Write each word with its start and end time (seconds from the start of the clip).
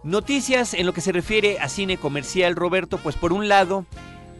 Noticias 0.02 0.74
en 0.74 0.84
lo 0.84 0.92
que 0.92 1.00
se 1.00 1.10
refiere 1.10 1.58
a 1.58 1.70
cine 1.70 1.96
comercial, 1.96 2.54
Roberto, 2.54 2.98
pues 2.98 3.16
por 3.16 3.32
un 3.32 3.48
lado, 3.48 3.86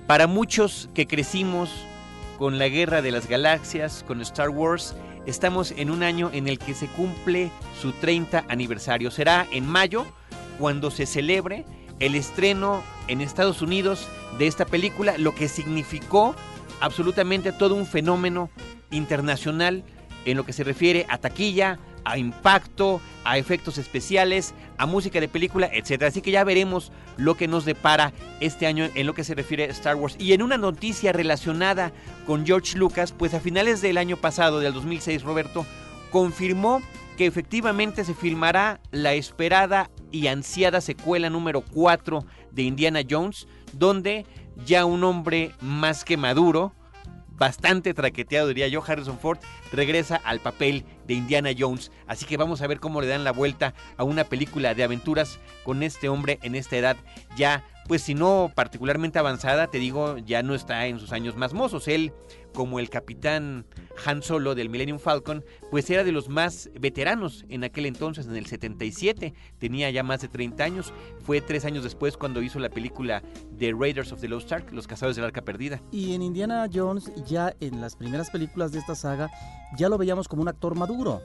para 0.07 0.27
muchos 0.27 0.91
que 0.93 1.07
crecimos 1.07 1.71
con 2.37 2.59
la 2.59 2.69
Guerra 2.69 3.01
de 3.01 3.11
las 3.11 3.27
Galaxias, 3.27 4.05
con 4.07 4.21
Star 4.21 4.51
Wars, 4.51 4.95
estamos 5.25 5.73
en 5.79 5.91
un 5.91 6.03
año 6.03 6.29
en 6.35 6.47
el 6.47 6.59
que 6.59 6.75
se 6.75 6.89
cumple 6.89 7.51
su 7.81 7.93
30 7.93 8.45
aniversario. 8.49 9.11
Será 9.11 9.47
en 9.51 9.67
mayo 9.67 10.05
cuando 10.59 10.91
se 10.91 11.07
celebre 11.07 11.65
el 12.01 12.15
estreno 12.15 12.83
en 13.09 13.23
Estados 13.23 13.63
Unidos 13.63 14.07
de 14.39 14.47
esta 14.47 14.67
película, 14.67 15.17
lo 15.17 15.35
que 15.35 15.49
significó 15.49 16.35
absolutamente 16.81 17.51
todo 17.51 17.75
un 17.75 17.87
fenómeno 17.87 18.51
internacional 18.91 19.85
en 20.25 20.37
lo 20.37 20.45
que 20.45 20.53
se 20.53 20.65
refiere 20.65 21.07
a 21.09 21.19
taquilla, 21.19 21.79
a 22.05 22.19
impacto, 22.19 23.01
a 23.25 23.39
efectos 23.39 23.79
especiales, 23.79 24.55
a 24.79 24.87
música 24.87 25.21
de 25.21 25.29
película, 25.29 25.69
etc. 25.73 26.05
Así 26.05 26.23
que 26.23 26.31
ya 26.31 26.45
veremos 26.45 26.93
lo 27.17 27.37
que 27.37 27.49
nos 27.49 27.65
depara 27.65 28.13
este 28.41 28.67
año 28.67 28.89
en 28.95 29.07
lo 29.07 29.15
que 29.15 29.25
se 29.25 29.35
refiere 29.35 29.65
a 29.65 29.69
Star 29.69 29.97
Wars. 29.97 30.17
Y 30.19 30.33
en 30.33 30.43
una 30.43 30.57
noticia 30.57 31.13
relacionada 31.13 31.93
con 32.27 32.47
George 32.47 32.79
Lucas, 32.79 33.13
pues 33.13 33.35
a 33.35 33.41
finales 33.41 33.81
del 33.81 33.99
año 33.99 34.17
pasado, 34.17 34.61
del 34.61 34.73
2006, 34.73 35.23
Roberto, 35.23 35.67
confirmó 36.11 36.81
que 37.19 37.27
efectivamente 37.27 38.05
se 38.05 38.15
filmará 38.15 38.81
la 38.93 39.13
esperada 39.15 39.91
y 40.13 40.29
ansiada 40.29 40.81
secuela 40.81 41.29
número 41.29 41.63
4 41.63 42.25
de 42.53 42.63
Indiana 42.63 43.01
Jones, 43.09 43.49
donde 43.73 44.25
ya 44.65 44.85
un 44.85 45.05
hombre 45.05 45.53
más 45.61 46.05
que 46.05 46.17
maduro, 46.17 46.73
bastante 47.39 47.95
traqueteado, 47.95 48.49
diría 48.49 48.69
yo, 48.69 48.83
Harrison 48.87 49.19
Ford 49.19 49.39
regresa 49.73 50.17
al 50.25 50.41
papel 50.41 50.85
de 51.07 51.15
Indiana 51.15 51.51
Jones. 51.57 51.91
Así 52.07 52.27
que 52.27 52.37
vamos 52.37 52.61
a 52.61 52.67
ver 52.67 52.81
cómo 52.81 53.01
le 53.01 53.07
dan 53.07 53.25
la 53.25 53.33
vuelta 53.33 53.75
a 53.97 54.05
una 54.05 54.25
película 54.25 54.75
de 54.75 54.85
aventuras 54.85 55.39
con 55.65 55.83
este 55.83 56.09
hombre 56.09 56.39
en 56.43 56.55
esta 56.55 56.77
edad 56.77 56.97
ya 57.37 57.65
pues 57.89 58.03
si 58.03 58.15
no 58.15 58.53
particularmente 58.55 59.19
avanzada, 59.19 59.69
te 59.69 59.79
digo, 59.79 60.19
ya 60.19 60.43
no 60.43 60.55
está 60.55 60.87
en 60.87 61.01
sus 61.01 61.11
años 61.13 61.37
más 61.37 61.55
mozos. 61.55 61.89
Él, 61.89 62.13
como 62.53 62.81
el 62.81 62.91
capitán 62.91 63.65
Han 64.05 64.23
Solo 64.23 64.55
del 64.55 64.69
Millennium 64.69 64.99
Falcon, 64.99 65.43
pues 65.71 65.89
era 65.89 66.05
de 66.05 66.13
los 66.13 66.29
más 66.29 66.69
veteranos 66.79 67.47
en 67.49 67.65
aquel 67.65 67.87
entonces, 67.87 68.27
en 68.27 68.37
el 68.37 68.45
77, 68.45 69.33
tenía 69.59 69.91
ya 69.91 70.03
más 70.03 70.21
de 70.21 70.29
30 70.29 70.63
años. 70.63 70.93
Fue 71.25 71.41
tres 71.41 71.65
años 71.65 71.83
después 71.83 72.19
cuando 72.19 72.43
hizo 72.43 72.59
la 72.59 72.69
película 72.69 73.23
The 73.59 73.73
Raiders 73.73 74.13
of 74.13 74.21
the 74.21 74.29
Lost 74.29 74.53
Ark, 74.53 74.71
Los 74.71 74.87
Cazadores 74.87 75.17
del 75.17 75.25
Arca 75.25 75.41
Perdida. 75.41 75.81
Y 75.91 76.15
en 76.15 76.21
Indiana 76.21 76.69
Jones, 76.73 77.11
ya 77.27 77.55
en 77.61 77.81
las 77.81 77.97
primeras 77.97 78.29
películas 78.29 78.71
de 78.71 78.81
esta 78.81 78.95
saga, 78.95 79.31
ya 79.79 79.89
lo 79.89 79.97
veíamos 79.97 80.29
como 80.29 80.43
un 80.43 80.49
actor 80.49 80.75
maduro. 80.75 81.23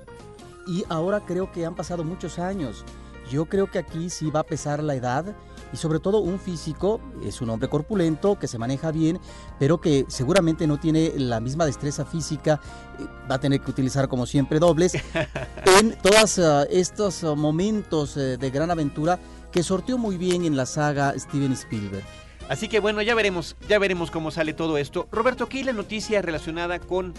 Y 0.66 0.86
ahora 0.88 1.20
creo 1.26 1.52
que 1.52 1.66
han 1.66 1.76
pasado 1.76 2.06
muchos 2.06 2.40
años. 2.40 2.86
Yo 3.30 3.48
creo 3.48 3.70
que 3.70 3.80
aquí 3.80 4.10
sí 4.10 4.32
va 4.32 4.42
a 4.42 4.46
pesar 4.46 4.82
la 4.82 4.96
edad 4.96 5.36
y 5.74 5.78
sobre 5.78 6.00
todo 6.00 6.20
un 6.20 6.40
físico, 6.40 7.02
es 7.26 7.42
un 7.42 7.50
hombre 7.50 7.68
corpulento, 7.68 8.38
que 8.38 8.48
se 8.48 8.60
maneja 8.60 8.92
bien, 8.92 9.20
pero 9.60 9.82
que 9.82 10.06
seguramente 10.08 10.68
no 10.68 10.80
tiene 10.80 11.14
la 11.18 11.40
misma 11.40 11.66
destreza 11.66 12.06
física, 12.06 12.62
eh, 13.00 13.06
va 13.30 13.36
a 13.36 13.40
tener 13.40 13.60
que 13.60 13.72
utilizar 13.72 14.08
como 14.08 14.26
siempre 14.28 14.60
dobles 14.60 14.94
en 15.80 15.98
todos 16.02 16.40
ah, 16.40 16.66
estos 16.70 17.24
ah, 17.24 17.34
momentos 17.36 18.16
eh, 18.16 18.38
de 18.38 18.50
gran 18.52 18.70
aventura 18.70 19.20
que 19.52 19.64
sorteó 19.64 19.98
muy 19.98 20.18
bien 20.18 20.46
en 20.46 20.56
la 20.56 20.66
saga 20.66 21.18
Steven 21.18 21.52
Spielberg. 21.54 22.06
Así 22.50 22.68
que 22.68 22.80
bueno, 22.80 23.02
ya 23.02 23.16
veremos, 23.16 23.56
ya 23.68 23.80
veremos 23.80 24.12
cómo 24.12 24.30
sale 24.30 24.54
todo 24.54 24.78
esto. 24.78 25.08
Roberto, 25.12 25.46
aquí 25.46 25.64
la 25.64 25.74
noticia 25.74 26.22
relacionada 26.22 26.80
con 26.80 27.14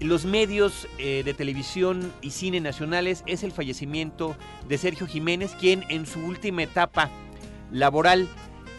los 0.00 0.24
medios 0.24 0.88
eh, 0.98 1.22
de 1.24 1.34
televisión 1.34 2.12
y 2.22 2.30
cine 2.30 2.60
nacionales 2.60 3.22
es 3.26 3.42
el 3.42 3.52
fallecimiento 3.52 4.36
de 4.68 4.78
Sergio 4.78 5.06
Jiménez, 5.06 5.52
quien 5.58 5.84
en 5.88 6.06
su 6.06 6.20
última 6.20 6.62
etapa 6.62 7.10
laboral 7.72 8.28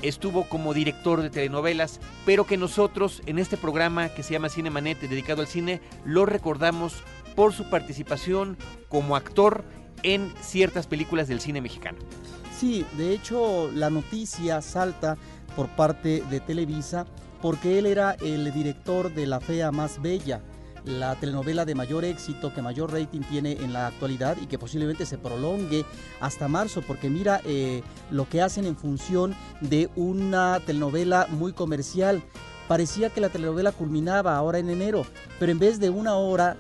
estuvo 0.02 0.44
como 0.44 0.74
director 0.74 1.22
de 1.22 1.30
telenovelas, 1.30 2.00
pero 2.26 2.46
que 2.46 2.58
nosotros 2.58 3.22
en 3.26 3.40
este 3.40 3.58
programa 3.58 4.09
que 4.09 4.24
se 4.24 4.34
llama 4.34 4.50
Cine 4.50 4.70
Manete, 4.70 5.08
dedicado 5.08 5.42
al 5.42 5.48
cine, 5.48 5.81
lo 6.06 6.26
recordamos 6.26 6.96
por 7.36 7.53
su 7.53 7.70
participación 7.70 8.58
como 8.90 9.16
actor 9.16 9.64
en 10.03 10.34
ciertas 10.42 10.88
películas 10.88 11.28
del 11.28 11.40
cine 11.40 11.62
mexicano. 11.62 11.98
Sí, 12.58 12.86
de 12.98 13.14
hecho 13.14 13.72
la 13.74 13.90
noticia 13.90 14.62
salta 14.62 15.18
por 15.56 15.70
parte 15.70 16.24
de 16.30 16.40
Televisa 16.40 17.06
porque 17.42 17.80
él 17.80 17.86
era 17.86 18.16
el 18.22 18.53
director 18.53 19.14
de 19.14 19.26
La 19.26 19.40
Fea 19.40 19.72
Más 19.72 20.02
Bella, 20.02 20.42
la 20.86 21.16
telenovela 21.16 21.66
de 21.66 21.76
mayor 21.76 22.06
éxito, 22.06 22.54
que 22.54 22.62
mayor 22.62 22.92
rating 22.92 23.22
tiene 23.22 23.54
en 23.54 23.74
la 23.74 23.88
actualidad 23.88 24.38
y 24.42 24.48
que 24.48 24.60
posiblemente 24.60 25.06
se 25.06 25.18
prolongue 25.18 25.86
hasta 26.20 26.48
marzo, 26.48 26.82
porque 26.82 27.10
mira 27.10 27.42
eh, 27.46 27.84
lo 28.12 28.28
que 28.28 28.42
hacen 28.42 28.66
en 28.66 28.76
función 28.76 29.36
de 29.62 29.90
una 29.96 30.60
telenovela 30.66 31.28
muy 31.30 31.54
comercial. 31.54 32.24
Parecía 32.68 33.10
que 33.10 33.22
la 33.22 33.30
telenovela 33.30 33.72
culminaba 33.72 34.38
ahora 34.38 34.60
en 34.60 34.70
enero, 34.70 35.06
pero 35.40 35.52
en 35.52 35.60
vez 35.60 35.80
de 35.80 35.90
una 35.90 36.16
hora 36.16 36.58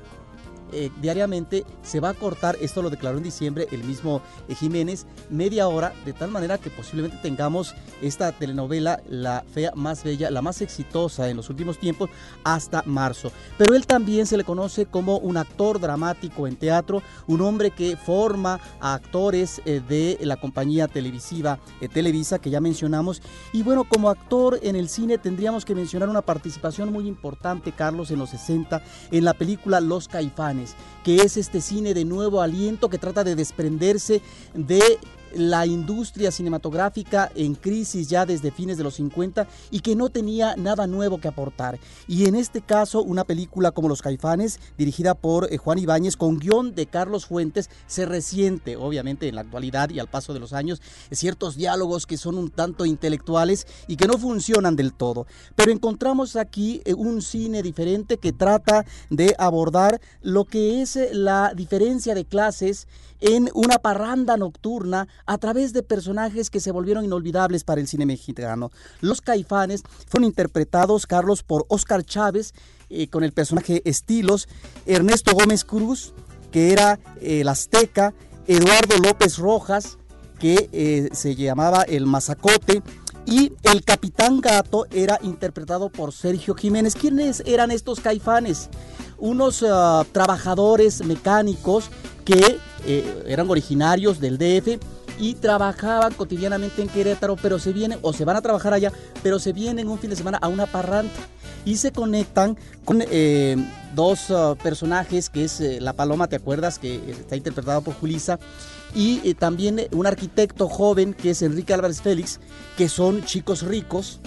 eh, 0.73 0.91
diariamente 1.01 1.65
se 1.83 1.99
va 1.99 2.09
a 2.09 2.13
cortar, 2.13 2.57
esto 2.59 2.81
lo 2.81 2.89
declaró 2.89 3.17
en 3.17 3.23
diciembre 3.23 3.67
el 3.71 3.83
mismo 3.83 4.21
eh, 4.47 4.55
Jiménez, 4.55 5.05
media 5.29 5.67
hora, 5.67 5.93
de 6.05 6.13
tal 6.13 6.31
manera 6.31 6.57
que 6.57 6.69
posiblemente 6.69 7.17
tengamos 7.21 7.75
esta 8.01 8.31
telenovela, 8.31 9.01
la 9.07 9.43
fea 9.53 9.71
más 9.75 10.03
bella, 10.03 10.31
la 10.31 10.41
más 10.41 10.61
exitosa 10.61 11.29
en 11.29 11.37
los 11.37 11.49
últimos 11.49 11.77
tiempos, 11.77 12.09
hasta 12.43 12.83
marzo. 12.85 13.31
Pero 13.57 13.75
él 13.75 13.85
también 13.85 14.25
se 14.25 14.37
le 14.37 14.43
conoce 14.43 14.85
como 14.85 15.17
un 15.17 15.37
actor 15.37 15.79
dramático 15.79 16.47
en 16.47 16.55
teatro, 16.55 17.03
un 17.27 17.41
hombre 17.41 17.71
que 17.71 17.95
forma 17.95 18.59
a 18.79 18.95
actores 18.95 19.61
eh, 19.65 19.81
de 19.87 20.17
la 20.21 20.37
compañía 20.37 20.87
televisiva 20.87 21.59
Televisa, 21.93 22.39
que 22.39 22.49
ya 22.49 22.61
mencionamos. 22.61 23.21
Y 23.51 23.61
bueno, 23.63 23.83
como 23.83 24.09
actor 24.09 24.59
en 24.63 24.75
el 24.75 24.89
cine 24.89 25.17
tendríamos 25.17 25.65
que 25.65 25.75
mencionar 25.75 26.09
una 26.09 26.21
participación 26.21 26.91
muy 26.91 27.07
importante, 27.07 27.71
Carlos, 27.71 28.09
en 28.11 28.19
los 28.19 28.31
60, 28.31 28.81
en 29.11 29.25
la 29.25 29.33
película 29.33 29.79
Los 29.79 30.07
Caifanes 30.07 30.62
que 31.03 31.17
es 31.17 31.37
este 31.37 31.61
cine 31.61 31.93
de 31.93 32.05
nuevo 32.05 32.41
aliento 32.41 32.89
que 32.89 32.97
trata 32.97 33.23
de 33.23 33.35
desprenderse 33.35 34.21
de 34.53 34.99
la 35.35 35.65
industria 35.65 36.31
cinematográfica 36.31 37.31
en 37.35 37.55
crisis 37.55 38.09
ya 38.09 38.25
desde 38.25 38.51
fines 38.51 38.77
de 38.77 38.83
los 38.83 38.95
50 38.95 39.47
y 39.71 39.79
que 39.79 39.95
no 39.95 40.09
tenía 40.09 40.55
nada 40.55 40.87
nuevo 40.87 41.19
que 41.19 41.27
aportar. 41.27 41.79
Y 42.07 42.25
en 42.25 42.35
este 42.35 42.61
caso, 42.61 43.01
una 43.01 43.23
película 43.23 43.71
como 43.71 43.89
Los 43.89 44.01
Caifanes, 44.01 44.59
dirigida 44.77 45.15
por 45.15 45.51
eh, 45.51 45.57
Juan 45.57 45.79
Ibáñez, 45.79 46.17
con 46.17 46.39
guion 46.39 46.75
de 46.75 46.85
Carlos 46.85 47.25
Fuentes, 47.25 47.69
se 47.87 48.05
resiente, 48.05 48.75
obviamente, 48.77 49.27
en 49.27 49.35
la 49.35 49.41
actualidad 49.41 49.89
y 49.89 49.99
al 49.99 50.07
paso 50.07 50.33
de 50.33 50.39
los 50.39 50.53
años, 50.53 50.81
ciertos 51.11 51.55
diálogos 51.55 52.05
que 52.05 52.17
son 52.17 52.37
un 52.37 52.49
tanto 52.49 52.85
intelectuales 52.85 53.67
y 53.87 53.95
que 53.95 54.07
no 54.07 54.17
funcionan 54.17 54.75
del 54.75 54.93
todo. 54.93 55.25
Pero 55.55 55.71
encontramos 55.71 56.35
aquí 56.35 56.81
eh, 56.85 56.93
un 56.93 57.21
cine 57.21 57.61
diferente 57.61 58.17
que 58.17 58.33
trata 58.33 58.85
de 59.09 59.35
abordar 59.37 60.01
lo 60.21 60.45
que 60.45 60.81
es 60.81 60.95
eh, 60.95 61.09
la 61.13 61.53
diferencia 61.55 62.15
de 62.15 62.25
clases 62.25 62.87
en 63.19 63.49
una 63.53 63.79
parranda 63.79 64.35
nocturna 64.35 65.07
a 65.25 65.37
través 65.37 65.73
de 65.73 65.83
personajes 65.83 66.49
que 66.49 66.59
se 66.59 66.71
volvieron 66.71 67.05
inolvidables 67.05 67.63
para 67.63 67.81
el 67.81 67.87
cine 67.87 68.05
mexicano. 68.05 68.71
Los 69.01 69.21
caifanes 69.21 69.83
fueron 70.07 70.25
interpretados, 70.25 71.07
Carlos, 71.07 71.43
por 71.43 71.65
Oscar 71.69 72.03
Chávez, 72.03 72.53
eh, 72.89 73.07
con 73.07 73.23
el 73.23 73.31
personaje 73.31 73.81
Estilos, 73.85 74.47
Ernesto 74.85 75.33
Gómez 75.33 75.63
Cruz, 75.63 76.13
que 76.51 76.71
era 76.71 76.99
el 77.21 77.47
azteca, 77.47 78.13
Eduardo 78.47 78.97
López 78.97 79.37
Rojas, 79.37 79.97
que 80.39 80.69
eh, 80.73 81.09
se 81.13 81.35
llamaba 81.35 81.83
el 81.83 82.05
Mazacote, 82.05 82.83
y 83.25 83.53
el 83.63 83.83
Capitán 83.83 84.41
Gato 84.41 84.85
era 84.91 85.17
interpretado 85.21 85.89
por 85.89 86.11
Sergio 86.11 86.55
Jiménez. 86.55 86.95
¿Quiénes 86.95 87.41
eran 87.45 87.71
estos 87.71 87.99
caifanes? 87.99 88.69
Unos 89.17 89.63
ah, 89.65 90.05
trabajadores 90.11 91.05
mecánicos 91.05 91.89
que 92.25 92.59
eh, 92.85 93.23
eran 93.27 93.49
originarios 93.49 94.19
del 94.19 94.37
DF 94.37 94.79
y 95.19 95.35
trabajaban 95.35 96.13
cotidianamente 96.13 96.81
en 96.81 96.89
Querétaro, 96.89 97.35
pero 97.35 97.59
se 97.59 97.73
vienen, 97.73 97.99
o 98.01 98.13
se 98.13 98.25
van 98.25 98.35
a 98.35 98.41
trabajar 98.41 98.73
allá, 98.73 98.91
pero 99.21 99.39
se 99.39 99.53
vienen 99.53 99.87
un 99.87 99.99
fin 99.99 100.09
de 100.09 100.15
semana 100.15 100.37
a 100.41 100.47
una 100.47 100.65
parrante 100.65 101.19
y 101.65 101.77
se 101.77 101.91
conectan 101.91 102.57
con 102.83 103.03
eh, 103.09 103.55
dos 103.95 104.31
ah, 104.31 104.55
personajes, 104.61 105.29
que 105.29 105.45
es 105.45 105.61
eh, 105.61 105.79
La 105.79 105.93
Paloma, 105.93 106.27
¿te 106.27 106.35
acuerdas? 106.35 106.79
Que 106.79 106.95
está 107.11 107.35
interpretado 107.35 107.81
por 107.81 107.93
Julisa, 107.93 108.39
y 108.95 109.33
también 109.33 109.87
un 109.91 110.05
arquitecto 110.05 110.69
joven, 110.69 111.15
que 111.15 111.31
es 111.31 111.41
Enrique 111.41 111.73
Álvarez 111.73 112.01
Félix, 112.01 112.39
que 112.77 112.89
son 112.89 113.23
chicos 113.25 113.63
ricos, 113.63 114.19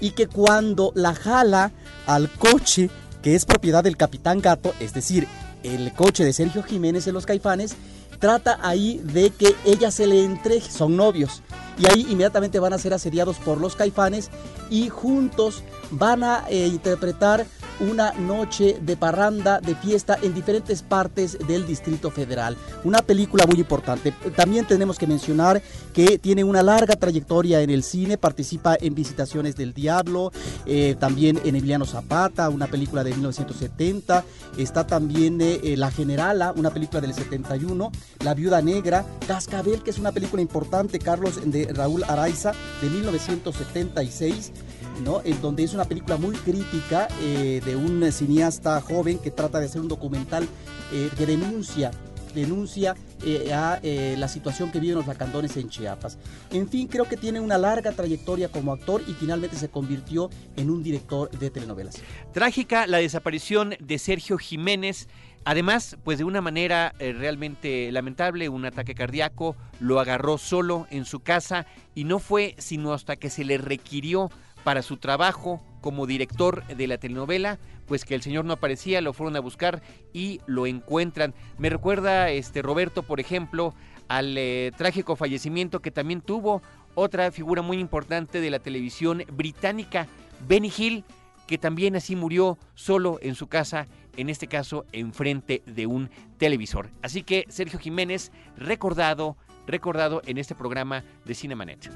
y 0.00 0.12
que 0.12 0.28
cuando 0.28 0.92
la 0.94 1.14
jala 1.14 1.72
al 2.06 2.30
coche, 2.30 2.90
que 3.22 3.34
es 3.34 3.44
propiedad 3.44 3.84
del 3.84 3.96
Capitán 3.96 4.40
Gato, 4.40 4.72
es 4.80 4.94
decir, 4.94 5.26
el 5.62 5.92
coche 5.92 6.24
de 6.24 6.32
Sergio 6.32 6.62
Jiménez 6.62 7.06
en 7.06 7.14
Los 7.14 7.26
Caifanes, 7.26 7.76
trata 8.24 8.58
ahí 8.62 9.02
de 9.04 9.28
que 9.28 9.54
ella 9.66 9.90
se 9.90 10.06
le 10.06 10.24
entregue, 10.24 10.70
son 10.70 10.96
novios, 10.96 11.42
y 11.76 11.84
ahí 11.84 12.06
inmediatamente 12.08 12.58
van 12.58 12.72
a 12.72 12.78
ser 12.78 12.94
asediados 12.94 13.36
por 13.36 13.60
los 13.60 13.76
caifanes 13.76 14.30
y 14.70 14.88
juntos 14.88 15.62
van 15.90 16.24
a 16.24 16.46
eh, 16.48 16.66
interpretar 16.66 17.44
una 17.80 18.12
noche 18.12 18.78
de 18.80 18.96
parranda, 18.96 19.60
de 19.60 19.74
fiesta 19.74 20.18
en 20.22 20.34
diferentes 20.34 20.82
partes 20.82 21.38
del 21.46 21.66
Distrito 21.66 22.10
Federal. 22.10 22.56
Una 22.84 23.02
película 23.02 23.46
muy 23.46 23.58
importante. 23.58 24.12
También 24.36 24.66
tenemos 24.66 24.98
que 24.98 25.06
mencionar 25.06 25.62
que 25.92 26.18
tiene 26.18 26.44
una 26.44 26.62
larga 26.62 26.96
trayectoria 26.96 27.60
en 27.60 27.70
el 27.70 27.82
cine, 27.82 28.18
participa 28.18 28.76
en 28.80 28.94
Visitaciones 28.94 29.56
del 29.56 29.72
Diablo, 29.72 30.32
eh, 30.66 30.96
también 30.98 31.40
en 31.44 31.56
Emiliano 31.56 31.84
Zapata, 31.86 32.48
una 32.48 32.66
película 32.66 33.04
de 33.04 33.10
1970, 33.10 34.24
está 34.56 34.86
también 34.86 35.40
eh, 35.40 35.60
eh, 35.62 35.76
La 35.76 35.90
Generala, 35.90 36.52
una 36.56 36.70
película 36.70 37.00
del 37.00 37.14
71, 37.14 37.90
La 38.24 38.34
Viuda 38.34 38.60
Negra, 38.62 39.04
Cascabel, 39.26 39.82
que 39.82 39.90
es 39.90 39.98
una 39.98 40.12
película 40.12 40.42
importante, 40.42 40.98
Carlos, 40.98 41.40
de 41.44 41.72
Raúl 41.72 42.04
Araiza, 42.04 42.52
de 42.80 42.90
1976. 42.90 44.52
¿No? 45.02 45.20
En 45.24 45.40
donde 45.40 45.64
es 45.64 45.74
una 45.74 45.84
película 45.84 46.16
muy 46.16 46.34
crítica 46.36 47.08
eh, 47.20 47.60
de 47.64 47.76
un 47.76 48.10
cineasta 48.12 48.80
joven 48.80 49.18
que 49.18 49.30
trata 49.30 49.60
de 49.60 49.66
hacer 49.66 49.80
un 49.80 49.88
documental 49.88 50.46
eh, 50.92 51.10
que 51.16 51.26
denuncia 51.26 51.90
denuncia 52.34 52.96
eh, 53.24 53.52
a 53.52 53.78
la 54.18 54.26
situación 54.26 54.72
que 54.72 54.80
viven 54.80 54.96
los 54.96 55.06
lacandones 55.06 55.56
en 55.56 55.68
Chiapas. 55.68 56.18
En 56.50 56.68
fin, 56.68 56.88
creo 56.88 57.04
que 57.04 57.16
tiene 57.16 57.38
una 57.38 57.58
larga 57.58 57.92
trayectoria 57.92 58.48
como 58.48 58.72
actor 58.72 59.04
y 59.06 59.12
finalmente 59.12 59.54
se 59.54 59.68
convirtió 59.68 60.30
en 60.56 60.68
un 60.68 60.82
director 60.82 61.30
de 61.30 61.50
telenovelas. 61.50 62.02
Trágica 62.32 62.88
la 62.88 62.98
desaparición 62.98 63.76
de 63.78 63.98
Sergio 64.00 64.36
Jiménez. 64.36 65.06
Además, 65.44 65.96
pues 66.02 66.18
de 66.18 66.24
una 66.24 66.40
manera 66.40 66.92
realmente 66.98 67.92
lamentable, 67.92 68.48
un 68.48 68.64
ataque 68.64 68.96
cardíaco 68.96 69.54
lo 69.78 70.00
agarró 70.00 70.36
solo 70.36 70.88
en 70.90 71.04
su 71.04 71.20
casa 71.20 71.66
y 71.94 72.02
no 72.02 72.18
fue 72.18 72.56
sino 72.58 72.92
hasta 72.94 73.14
que 73.14 73.30
se 73.30 73.44
le 73.44 73.58
requirió 73.58 74.28
para 74.64 74.82
su 74.82 74.96
trabajo 74.96 75.62
como 75.80 76.06
director 76.06 76.66
de 76.66 76.86
la 76.86 76.98
telenovela, 76.98 77.58
pues 77.86 78.04
que 78.04 78.14
el 78.14 78.22
señor 78.22 78.46
no 78.46 78.54
aparecía, 78.54 79.02
lo 79.02 79.12
fueron 79.12 79.36
a 79.36 79.40
buscar 79.40 79.82
y 80.12 80.40
lo 80.46 80.66
encuentran. 80.66 81.34
Me 81.58 81.68
recuerda 81.68 82.30
este 82.30 82.62
Roberto, 82.62 83.02
por 83.02 83.20
ejemplo, 83.20 83.74
al 84.08 84.36
eh, 84.38 84.72
trágico 84.76 85.16
fallecimiento 85.16 85.80
que 85.80 85.90
también 85.90 86.22
tuvo 86.22 86.62
otra 86.94 87.30
figura 87.30 87.62
muy 87.62 87.78
importante 87.78 88.40
de 88.40 88.50
la 88.50 88.58
televisión 88.58 89.24
británica, 89.32 90.06
Benny 90.48 90.72
Hill, 90.76 91.04
que 91.46 91.58
también 91.58 91.96
así 91.96 92.16
murió 92.16 92.58
solo 92.74 93.18
en 93.20 93.34
su 93.34 93.48
casa, 93.48 93.86
en 94.16 94.30
este 94.30 94.46
caso 94.46 94.86
enfrente 94.92 95.62
de 95.66 95.86
un 95.86 96.08
televisor. 96.38 96.88
Así 97.02 97.22
que 97.22 97.44
Sergio 97.48 97.78
Jiménez, 97.78 98.32
recordado, 98.56 99.36
recordado 99.66 100.22
en 100.26 100.38
este 100.38 100.54
programa 100.54 101.04
de 101.24 101.34
Cinemanet 101.34 101.90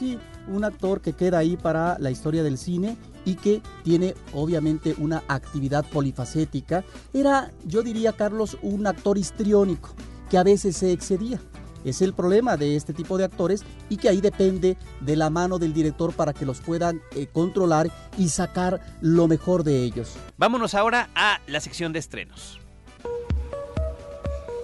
sí, 0.00 0.18
un 0.48 0.64
actor 0.64 1.02
que 1.02 1.12
queda 1.12 1.38
ahí 1.38 1.56
para 1.58 1.98
la 1.98 2.10
historia 2.10 2.42
del 2.42 2.56
cine 2.56 2.96
y 3.26 3.34
que 3.34 3.60
tiene 3.84 4.14
obviamente 4.32 4.94
una 4.96 5.22
actividad 5.28 5.84
polifacética. 5.84 6.82
Era, 7.12 7.50
yo 7.66 7.82
diría, 7.82 8.12
Carlos, 8.12 8.56
un 8.62 8.86
actor 8.86 9.18
histriónico 9.18 9.90
que 10.30 10.38
a 10.38 10.42
veces 10.42 10.78
se 10.78 10.92
excedía. 10.92 11.38
Es 11.84 12.02
el 12.02 12.14
problema 12.14 12.56
de 12.56 12.76
este 12.76 12.92
tipo 12.92 13.18
de 13.18 13.24
actores 13.24 13.62
y 13.90 13.98
que 13.98 14.08
ahí 14.08 14.20
depende 14.20 14.76
de 15.00 15.16
la 15.16 15.28
mano 15.28 15.58
del 15.58 15.74
director 15.74 16.12
para 16.14 16.32
que 16.32 16.46
los 16.46 16.60
puedan 16.60 17.00
eh, 17.14 17.26
controlar 17.26 17.90
y 18.18 18.28
sacar 18.28 18.80
lo 19.02 19.28
mejor 19.28 19.64
de 19.64 19.82
ellos. 19.82 20.16
Vámonos 20.38 20.74
ahora 20.74 21.10
a 21.14 21.40
la 21.46 21.60
sección 21.60 21.92
de 21.92 21.98
estrenos. 21.98 22.58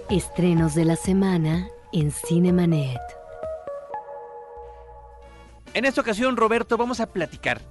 Estrenos 0.09 0.73
de 0.73 0.85
la 0.85 0.95
semana 0.95 1.67
en 1.93 2.11
Cinemanet. 2.11 3.01
En 5.73 5.85
esta 5.85 6.01
ocasión, 6.01 6.37
Roberto, 6.37 6.77
vamos 6.77 6.99
a 6.99 7.07
platicar 7.07 7.61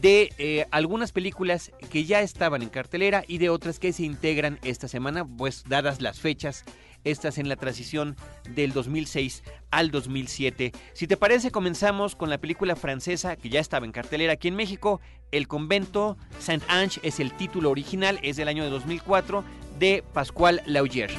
de 0.00 0.32
eh, 0.38 0.66
algunas 0.70 1.12
películas 1.12 1.72
que 1.90 2.04
ya 2.04 2.20
estaban 2.20 2.62
en 2.62 2.68
cartelera 2.68 3.24
y 3.26 3.38
de 3.38 3.50
otras 3.50 3.78
que 3.78 3.92
se 3.92 4.04
integran 4.04 4.58
esta 4.62 4.88
semana, 4.88 5.26
pues 5.26 5.64
dadas 5.68 6.00
las 6.00 6.20
fechas, 6.20 6.64
estas 7.04 7.38
en 7.38 7.48
la 7.48 7.56
transición 7.56 8.16
del 8.48 8.72
2006 8.72 9.42
al 9.70 9.90
2007. 9.90 10.72
Si 10.92 11.06
te 11.06 11.16
parece, 11.16 11.50
comenzamos 11.50 12.16
con 12.16 12.30
la 12.30 12.38
película 12.38 12.76
francesa 12.76 13.36
que 13.36 13.50
ya 13.50 13.60
estaba 13.60 13.86
en 13.86 13.92
cartelera 13.92 14.34
aquí 14.34 14.48
en 14.48 14.56
México, 14.56 15.00
El 15.32 15.48
convento 15.48 16.16
Saint-Ange 16.38 17.00
es 17.02 17.20
el 17.20 17.32
título 17.32 17.70
original, 17.70 18.18
es 18.22 18.36
del 18.36 18.48
año 18.48 18.64
de 18.64 18.70
2004 18.70 19.44
de 19.78 20.02
Pascual 20.12 20.62
Laugier. 20.66 21.10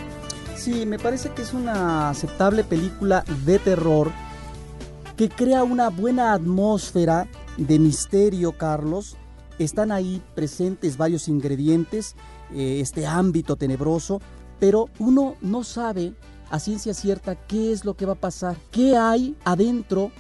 Sí, 0.62 0.86
me 0.86 1.00
parece 1.00 1.32
que 1.32 1.42
es 1.42 1.56
una 1.56 2.12
aceptable 2.12 2.64
película 2.64 3.24
de 3.46 3.58
terror 3.58 4.12
que 5.18 5.28
crea 5.28 5.64
una 5.64 5.90
buena 5.90 6.34
atmósfera 6.34 7.28
de 7.58 7.80
misterio, 7.80 8.56
Carlos. 8.56 9.18
Están 9.58 9.92
ahí 9.92 10.22
presentes 10.36 10.98
varios 10.98 11.28
ingredientes, 11.28 12.16
eh, 12.54 12.80
este 12.80 13.08
ámbito 13.08 13.56
tenebroso, 13.56 14.22
pero 14.60 14.88
uno 15.00 15.36
no 15.42 15.64
sabe 15.64 16.14
a 16.52 16.60
ciencia 16.60 16.94
cierta 16.94 17.34
qué 17.34 17.72
es 17.72 17.84
lo 17.84 17.96
que 17.96 18.06
va 18.06 18.14
a 18.14 18.22
pasar, 18.22 18.56
qué 18.70 18.96
hay 18.96 19.36
adentro 19.44 20.12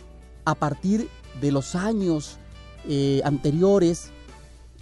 a 0.43 0.55
partir 0.55 1.07
de 1.39 1.51
los 1.51 1.75
años 1.75 2.39
eh, 2.87 3.21
anteriores, 3.25 4.09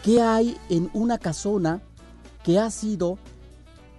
qué 0.03 0.21
hay 0.21 0.55
en 0.69 0.89
una 0.93 1.17
casona 1.17 1.81
que 2.45 2.59
ha 2.59 2.71
sido 2.71 3.19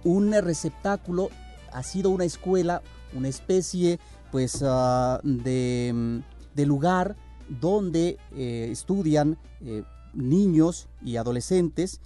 un 0.03 0.31
receptáculo, 0.31 1.29
ha 1.71 1.83
sido 1.83 2.09
una 2.09 2.25
escuela, 2.25 2.81
una 3.13 3.27
especie 3.27 3.99
pues 4.31 4.63
ah, 4.65 5.19
de, 5.23 6.23
lugar 6.65 7.15
donde 7.49 8.17
eh, 8.35 8.69
estudian 8.71 9.37
eh, 9.61 9.83
niños 10.13 10.87
y 11.01 11.17
adolescentes 11.17 11.99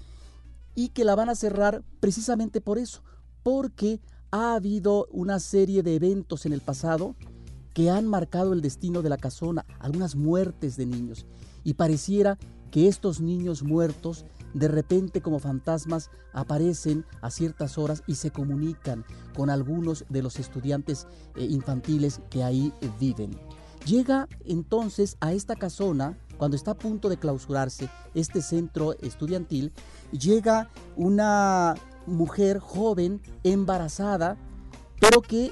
y 0.74 0.90
que 0.90 1.06
la 1.06 1.16
van 1.16 1.30
a 1.30 1.36
cerrar 1.36 1.84
precisamente 2.00 2.62
por 2.62 2.78
eso, 2.78 3.02
porque 3.44 4.02
ha 4.32 4.56
habido 4.56 5.08
una 5.12 5.40
serie 5.40 5.84
de 5.84 5.96
eventos 5.96 6.46
en 6.46 6.54
el 6.54 6.62
pasado 6.62 7.16
que 7.74 7.90
han 7.90 8.08
marcado 8.08 8.54
el 8.54 8.62
destino 8.62 9.02
de 9.02 9.10
la 9.10 9.18
casona, 9.18 9.66
algunas 9.80 10.16
muertes 10.16 10.78
de 10.78 10.86
niños, 10.86 11.26
y 11.64 11.74
pareciera 11.74 12.38
que 12.72 12.88
estos 12.88 13.22
niños 13.22 13.64
muertos 13.64 14.26
de 14.56 14.70
repente 14.70 15.22
como 15.22 15.40
fantasmas 15.40 16.10
aparecen 16.32 17.06
a 17.22 17.30
ciertas 17.30 17.78
horas 17.78 18.04
y 18.08 18.16
se 18.16 18.32
comunican 18.32 19.06
con 19.36 19.50
algunos 19.50 20.06
de 20.08 20.24
los 20.24 20.40
estudiantes 20.40 21.08
eh, 21.36 21.44
infantiles 21.44 22.22
que 22.30 22.44
ahí 22.44 22.74
viven. 22.98 23.38
Llega 23.86 24.28
entonces 24.46 25.18
a 25.20 25.34
esta 25.34 25.58
casona, 25.58 26.18
cuando 26.38 26.56
está 26.56 26.72
a 26.72 26.78
punto 26.78 27.10
de 27.10 27.18
clausurarse 27.18 27.90
este 28.14 28.42
centro 28.42 28.94
estudiantil, 29.02 29.74
llega 30.12 30.70
una 30.96 31.76
mujer 32.06 32.60
joven, 32.60 33.22
embarazada, 33.44 34.38
pero 35.02 35.22
que 35.22 35.52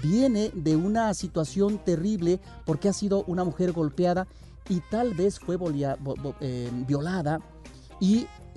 viene 0.00 0.52
de 0.54 0.76
una 0.76 1.12
situación 1.12 1.78
terrible 1.78 2.40
porque 2.64 2.88
ha 2.88 2.92
sido 2.92 3.24
una 3.24 3.42
mujer 3.42 3.72
golpeada 3.72 4.28
y 4.68 4.80
tal 4.90 5.12
vez 5.14 5.40
fue 5.40 5.58
eh, 6.40 6.70
violada 6.86 7.40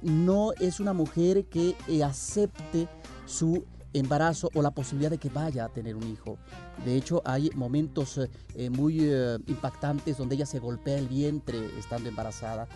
no 0.02 0.54
es 0.54 0.80
una 0.80 0.94
mujer 0.94 1.46
que 1.46 1.76
eh, 1.88 2.04
acepte 2.04 2.88
su 3.26 3.66
embarazo 3.94 4.50
o 4.54 4.62
la 4.62 4.72
posibilidad 4.72 5.12
de 5.12 5.18
que 5.18 5.30
vaya 5.30 5.66
a 5.66 5.70
tener 5.70 5.96
un 5.96 6.04
hijo. 6.04 6.38
De 6.86 6.96
hecho, 6.96 7.22
hay 7.26 7.50
momentos 7.56 8.20
eh, 8.56 8.70
muy 8.70 9.00
eh, 9.02 9.38
impactantes 9.48 10.18
donde 10.18 10.36
ella 10.36 10.46
se 10.46 10.60
golpea 10.60 10.98
el 10.98 11.08
vientre 11.08 11.58
estando 11.78 12.10
embarazada, 12.10 12.68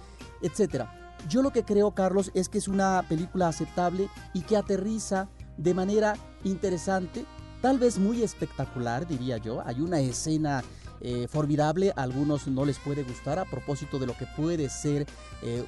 etc. 0.42 0.86
Yo 1.30 1.42
lo 1.42 1.52
que 1.52 1.64
creo, 1.64 1.92
Carlos, 1.92 2.32
es 2.34 2.50
que 2.50 2.58
es 2.58 2.68
una 2.68 3.06
película 3.08 3.48
aceptable 3.48 4.10
y 4.34 4.42
que 4.42 4.58
aterriza 4.58 5.30
de 5.58 5.74
manera 5.74 6.16
interesante, 6.44 7.26
tal 7.62 7.78
vez 7.78 8.00
muy 8.00 8.24
espectacular, 8.24 9.08
diría 9.08 9.38
yo. 9.38 9.62
Hay 9.66 9.82
una 9.82 10.00
escena 10.00 10.64
eh, 11.02 11.28
formidable, 11.28 11.94
a 11.96 12.04
algunos 12.04 12.48
no 12.48 12.66
les 12.66 12.80
puede 12.80 13.04
gustar 13.04 13.40
a 13.40 13.46
propósito 13.46 14.00
de 14.00 14.08
lo 14.08 14.18
que 14.18 14.28
puede 14.38 14.70
ser 14.70 15.08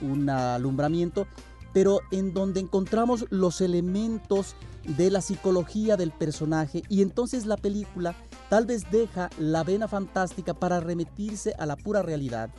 un 0.02 0.30
alumbramiento, 0.30 1.26
pero 1.74 2.02
en 2.12 2.34
donde 2.34 2.60
encontramos 2.60 3.26
los 3.32 3.60
elementos 3.60 4.56
de 4.86 5.10
la 5.10 5.22
psicología 5.22 5.98
del 5.98 6.12
personaje 6.12 6.84
y 6.90 7.02
entonces 7.02 7.46
la 7.46 7.58
película 7.58 8.16
tal 8.50 8.66
vez 8.66 8.90
deja 8.92 9.30
la 9.40 9.64
vena 9.64 9.88
fantástica 9.88 10.54
para 10.54 10.80
remitirse 10.80 11.54
a 11.58 11.66
la 11.66 11.76
pura 11.76 12.02
realidad, 12.02 12.50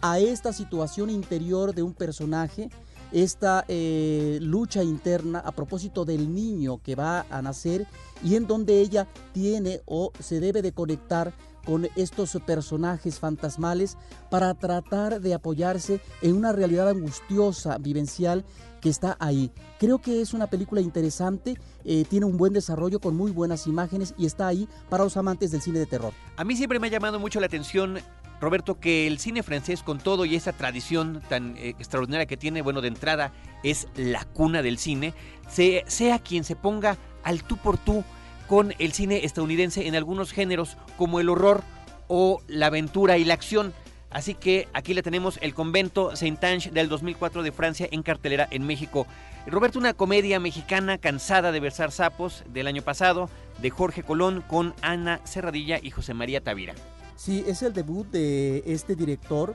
a 0.00 0.18
esta 0.18 0.52
situación 0.52 1.10
interior 1.10 1.74
de 1.74 1.82
un 1.82 1.94
personaje, 1.94 2.68
esta 3.12 3.64
eh, 3.68 4.38
lucha 4.42 4.82
interna 4.82 5.38
a 5.38 5.52
propósito 5.52 6.04
del 6.04 6.34
niño 6.34 6.82
que 6.82 6.94
va 6.94 7.24
a 7.30 7.40
nacer 7.40 7.86
y 8.22 8.34
en 8.34 8.46
donde 8.46 8.80
ella 8.80 9.06
tiene 9.32 9.80
o 9.86 10.12
se 10.20 10.40
debe 10.40 10.60
de 10.60 10.72
conectar 10.72 11.32
con 11.68 11.86
estos 11.96 12.38
personajes 12.46 13.18
fantasmales 13.18 13.98
para 14.30 14.54
tratar 14.54 15.20
de 15.20 15.34
apoyarse 15.34 16.00
en 16.22 16.34
una 16.34 16.50
realidad 16.50 16.88
angustiosa, 16.88 17.76
vivencial 17.76 18.46
que 18.80 18.88
está 18.88 19.18
ahí. 19.20 19.50
Creo 19.78 19.98
que 19.98 20.22
es 20.22 20.32
una 20.32 20.46
película 20.46 20.80
interesante, 20.80 21.58
eh, 21.84 22.06
tiene 22.08 22.24
un 22.24 22.38
buen 22.38 22.54
desarrollo 22.54 23.00
con 23.00 23.14
muy 23.14 23.32
buenas 23.32 23.66
imágenes 23.66 24.14
y 24.16 24.24
está 24.24 24.46
ahí 24.46 24.66
para 24.88 25.04
los 25.04 25.18
amantes 25.18 25.50
del 25.50 25.60
cine 25.60 25.78
de 25.78 25.84
terror. 25.84 26.14
A 26.38 26.44
mí 26.44 26.56
siempre 26.56 26.78
me 26.78 26.86
ha 26.86 26.90
llamado 26.90 27.18
mucho 27.20 27.38
la 27.38 27.46
atención 27.46 27.98
Roberto, 28.40 28.80
que 28.80 29.06
el 29.06 29.18
cine 29.18 29.42
francés, 29.42 29.82
con 29.82 29.98
todo 29.98 30.24
y 30.24 30.36
esa 30.36 30.54
tradición 30.54 31.20
tan 31.28 31.54
eh, 31.58 31.74
extraordinaria 31.78 32.24
que 32.24 32.38
tiene, 32.38 32.62
bueno, 32.62 32.80
de 32.80 32.88
entrada 32.88 33.32
es 33.62 33.88
la 33.94 34.24
cuna 34.24 34.62
del 34.62 34.78
cine, 34.78 35.12
sea 35.48 36.18
quien 36.20 36.44
se 36.44 36.56
ponga 36.56 36.96
al 37.24 37.42
tú 37.42 37.58
por 37.58 37.76
tú 37.76 38.04
con 38.48 38.74
el 38.78 38.92
cine 38.92 39.24
estadounidense 39.24 39.86
en 39.86 39.94
algunos 39.94 40.32
géneros 40.32 40.76
como 40.96 41.20
el 41.20 41.28
horror 41.28 41.62
o 42.08 42.40
la 42.48 42.66
aventura 42.66 43.18
y 43.18 43.24
la 43.24 43.34
acción. 43.34 43.72
Así 44.10 44.34
que 44.34 44.66
aquí 44.72 44.94
le 44.94 45.02
tenemos 45.02 45.38
el 45.42 45.52
convento 45.52 46.16
Saint-Ange 46.16 46.70
del 46.70 46.88
2004 46.88 47.42
de 47.42 47.52
Francia 47.52 47.88
en 47.90 48.02
cartelera 48.02 48.48
en 48.50 48.66
México. 48.66 49.06
Roberto, 49.46 49.78
una 49.78 49.92
comedia 49.92 50.40
mexicana 50.40 50.96
cansada 50.96 51.52
de 51.52 51.60
versar 51.60 51.92
sapos 51.92 52.42
del 52.48 52.66
año 52.66 52.82
pasado 52.82 53.28
de 53.60 53.70
Jorge 53.70 54.02
Colón 54.02 54.42
con 54.46 54.74
Ana 54.80 55.20
Serradilla 55.24 55.78
y 55.82 55.90
José 55.90 56.14
María 56.14 56.42
Tavira. 56.42 56.74
Sí, 57.16 57.44
es 57.46 57.62
el 57.62 57.74
debut 57.74 58.06
de 58.10 58.62
este 58.66 58.94
director 58.94 59.54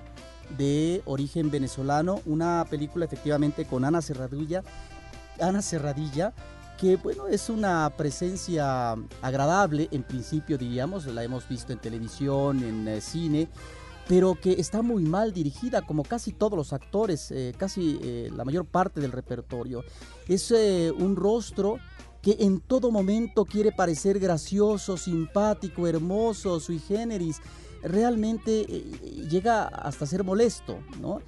de 0.58 1.02
origen 1.06 1.50
venezolano, 1.50 2.22
una 2.26 2.66
película 2.70 3.06
efectivamente 3.06 3.66
con 3.66 3.86
Ana 3.86 4.02
Serradilla, 4.02 4.64
Ana 5.40 5.62
Serradilla, 5.62 6.34
que 6.84 6.98
bueno, 6.98 7.28
es 7.28 7.50
una 7.50 7.90
presencia 7.96 8.92
agradable 9.22 9.88
en 9.92 10.04
principio 10.04 10.58
diríamos, 10.58 11.06
la 11.06 11.24
hemos 11.24 11.48
visto 11.48 11.72
en 11.72 11.80
televisión, 11.80 12.62
en 12.62 12.86
eh, 12.90 13.00
cine, 13.00 13.48
pero 14.10 14.36
que 14.36 14.60
está 14.60 14.82
muy 14.82 15.04
mal 15.04 15.32
dirigida 15.32 15.84
como 15.84 16.04
casi 16.04 16.34
todos 16.34 16.58
los 16.58 16.74
actores, 16.74 17.32
eh, 17.32 17.54
casi 17.58 18.00
eh, 18.04 18.30
la 18.36 18.44
mayor 18.44 18.66
parte 18.66 19.00
del 19.00 19.14
repertorio. 19.14 19.86
Es 20.28 20.52
un 20.52 21.16
rostro 21.16 21.78
que 22.22 22.36
en 22.42 22.60
todo 22.60 22.92
momento 22.92 23.46
quiere 23.46 23.72
parecer 23.72 24.20
gracioso, 24.20 24.98
simpático, 24.98 25.88
hermoso, 25.88 26.60
sui 26.60 26.80
generis 26.80 27.40
realmente 27.82 28.64
llega 29.30 29.68
hasta 29.68 30.06
ser 30.06 30.26
molesto, 30.26 30.80
¿no? 31.02 31.22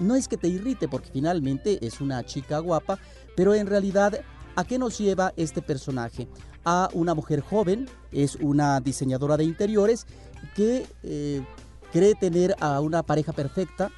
no 0.00 0.16
es 0.16 0.26
que 0.26 0.36
te 0.36 0.48
irrite 0.48 0.88
porque 0.88 1.10
finalmente 1.12 1.84
es 1.84 2.00
una 2.00 2.24
chica 2.24 2.58
guapa, 2.58 2.98
pero 3.36 3.54
en 3.54 3.68
realidad 3.68 4.20
¿A 4.56 4.64
qué 4.64 4.78
nos 4.78 4.96
lleva 4.96 5.34
este 5.36 5.60
personaje? 5.60 6.28
A 6.64 6.88
una 6.94 7.12
mujer 7.14 7.42
joven, 7.42 7.90
es 8.10 8.36
una 8.36 8.80
diseñadora 8.80 9.36
de 9.36 9.44
interiores 9.44 10.06
que 10.54 10.86
eh, 11.02 11.44
cree 11.92 12.14
tener 12.14 12.56
a 12.58 12.80
una 12.80 13.02
pareja 13.02 13.34
perfecta, 13.34 13.90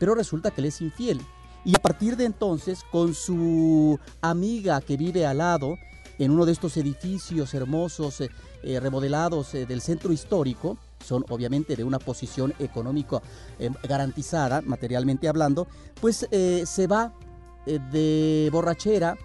pero 0.00 0.16
resulta 0.16 0.50
que 0.50 0.62
le 0.62 0.68
es 0.68 0.80
infiel. 0.80 1.20
Y 1.64 1.76
a 1.76 1.78
partir 1.78 2.16
de 2.16 2.24
entonces, 2.24 2.82
con 2.90 3.14
su 3.14 4.00
amiga 4.20 4.80
que 4.80 4.96
vive 4.96 5.26
al 5.26 5.38
lado, 5.38 5.76
en 6.18 6.32
uno 6.32 6.44
de 6.44 6.52
estos 6.52 6.76
edificios 6.76 7.54
hermosos, 7.54 8.20
eh, 8.20 8.30
eh, 8.64 8.80
remodelados 8.80 9.52
del 9.52 9.80
centro 9.80 10.12
histórico, 10.12 10.76
son 11.04 11.24
obviamente 11.28 11.76
de 11.76 11.84
una 11.84 12.00
posición 12.00 12.52
económica 12.58 13.22
garantizada, 13.84 14.60
materialmente 14.62 15.28
hablando, 15.28 15.68
pues 16.00 16.26
se 16.30 16.86
va 16.86 17.12
de 17.66 18.48
borrachera 18.50 19.16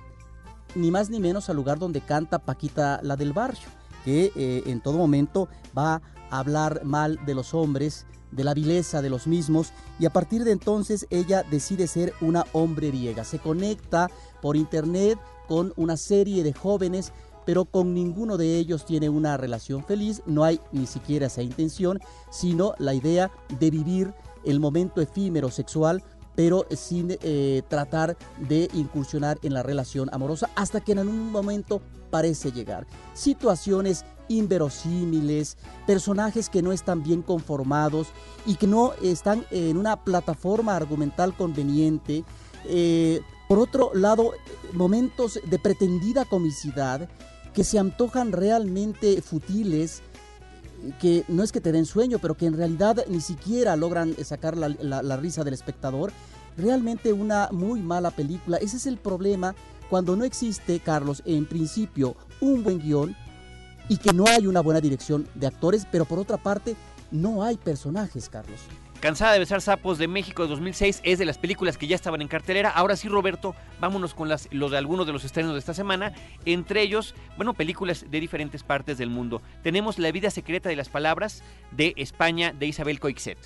ni 0.76 0.92
más 0.92 1.10
ni 1.10 1.20
menos 1.20 1.50
al 1.50 1.56
lugar 1.56 1.80
donde 1.80 2.02
canta 2.02 2.40
Paquita 2.40 3.00
la 3.04 3.16
del 3.16 3.34
barrio, 3.34 3.68
que 4.06 4.32
eh, 4.36 4.64
en 4.66 4.82
todo 4.82 4.98
momento 4.98 5.50
va 5.78 6.02
a 6.30 6.40
hablar 6.40 6.84
mal 6.84 7.20
de 7.26 7.36
los 7.36 7.54
hombres, 7.54 8.06
de 8.32 8.44
la 8.44 8.54
vileza 8.54 9.02
de 9.02 9.10
los 9.10 9.28
mismos, 9.28 9.74
y 10.00 10.06
a 10.06 10.12
partir 10.12 10.44
de 10.44 10.52
entonces 10.52 11.08
ella 11.10 11.44
decide 11.50 11.88
ser 11.88 12.14
una 12.22 12.46
hombre 12.54 12.90
griega. 12.90 13.24
Se 13.24 13.40
conecta 13.40 14.10
por 14.42 14.56
internet 14.56 15.20
con 15.48 15.74
una 15.76 15.98
serie 15.98 16.44
de 16.44 16.54
jóvenes 16.54 17.12
pero 17.50 17.66
con 17.66 17.96
ninguno 17.96 18.38
de 18.38 18.58
ellos 18.58 18.86
tiene 18.86 19.10
una 19.10 19.36
relación 19.36 19.84
feliz, 19.84 20.22
no 20.28 20.44
hay 20.44 20.62
ni 20.72 20.86
siquiera 20.86 21.26
esa 21.26 21.42
intención, 21.42 22.00
sino 22.30 22.76
la 22.78 22.94
idea 22.94 23.32
de 23.60 23.72
vivir 23.72 24.14
el 24.46 24.60
momento 24.60 25.02
efímero 25.02 25.50
sexual 25.50 26.04
pero 26.40 26.66
sin 26.72 27.18
eh, 27.22 27.64
tratar 27.68 28.16
de 28.48 28.70
incursionar 28.74 29.38
en 29.44 29.54
la 29.54 29.62
relación 29.62 30.08
amorosa 30.14 30.50
hasta 30.56 30.80
que 30.80 30.94
en 30.94 31.00
un 31.00 31.34
momento 31.34 31.82
parece 32.10 32.54
llegar. 32.54 32.88
Situaciones 33.14 34.06
inverosímiles, 34.30 35.58
personajes 35.86 36.48
que 36.48 36.62
no 36.62 36.72
están 36.72 37.04
bien 37.04 37.24
conformados 37.24 38.08
y 38.46 38.56
que 38.56 38.68
no 38.68 38.94
están 39.04 39.46
en 39.52 39.76
una 39.76 40.06
plataforma 40.06 40.78
argumental 40.78 41.36
conveniente. 41.36 42.24
Eh, 42.70 43.20
por 43.50 43.60
otro 43.60 43.92
lado, 43.94 44.32
momentos 44.72 45.42
de 45.44 45.60
pretendida 45.60 46.24
comicidad 46.24 47.10
que 47.54 47.66
se 47.66 47.80
antojan 47.80 48.32
realmente 48.32 49.22
futiles, 49.22 50.04
que 51.00 51.24
no 51.28 51.44
es 51.44 51.52
que 51.52 51.62
te 51.62 51.72
den 51.72 51.86
sueño, 51.86 52.20
pero 52.20 52.36
que 52.36 52.46
en 52.46 52.56
realidad 52.56 53.06
ni 53.08 53.22
siquiera 53.22 53.76
logran 53.76 54.16
sacar 54.24 54.58
la, 54.58 55.18
risa 55.18 55.44
del 55.44 55.54
espectador. 55.54 56.12
Realmente 56.58 57.14
una 57.14 57.50
muy 57.52 57.82
mala 57.82 58.12
película. 58.12 58.58
Ese 58.58 58.78
es 58.78 58.86
el 58.86 58.98
problema 58.98 59.56
cuando 59.90 60.16
no 60.16 60.24
existe, 60.24 60.80
Carlos, 60.80 61.22
en 61.26 61.46
principio 61.46 62.16
un 62.42 62.64
buen 62.64 62.80
guion 62.80 63.16
y 63.88 63.98
que 63.98 64.14
no 64.14 64.26
hay 64.28 64.46
una 64.46 64.62
buena 64.62 64.82
dirección 64.82 65.28
de 65.36 65.48
actores, 65.48 65.88
pero 65.92 66.06
por 66.06 66.20
otra 66.20 66.38
parte 66.38 66.76
no 67.12 67.44
hay 67.44 67.58
personajes, 67.58 68.30
Carlos. 68.30 68.60
Cansada 69.00 69.32
de 69.32 69.40
besar 69.40 69.62
sapos 69.62 69.98
de 69.98 70.10
México 70.10 70.44
de 70.44 70.50
2006 70.50 71.00
es 71.04 71.20
de 71.20 71.26
las 71.26 71.38
películas 71.38 71.78
que 71.78 71.88
ya 71.88 71.96
estaban 71.96 72.22
en 72.22 72.28
cartelera. 72.28 72.70
Ahora 72.70 72.98
sí, 72.98 73.08
Roberto, 73.08 73.56
vámonos 73.80 74.14
con 74.14 74.28
las, 74.28 74.50
los 74.52 74.72
de 74.72 74.78
algunos 74.78 75.08
de 75.08 75.14
los 75.14 75.24
estrenos 75.24 75.54
de 75.54 75.60
esta 75.60 75.74
semana. 75.74 76.12
Entre 76.44 76.82
ellos, 76.82 77.16
bueno, 77.38 77.54
películas 77.54 78.06
de 78.12 78.20
diferentes 78.20 78.62
partes 78.62 78.98
del 78.98 79.10
mundo. 79.10 79.42
Tenemos 79.64 80.00
La 80.00 80.12
vida 80.12 80.30
secreta 80.32 80.68
de 80.68 80.76
las 80.76 80.90
palabras 80.90 81.44
de 81.72 81.94
España 81.96 82.52
de 82.52 82.66
Isabel 82.66 83.00
Coixet. 83.00 83.38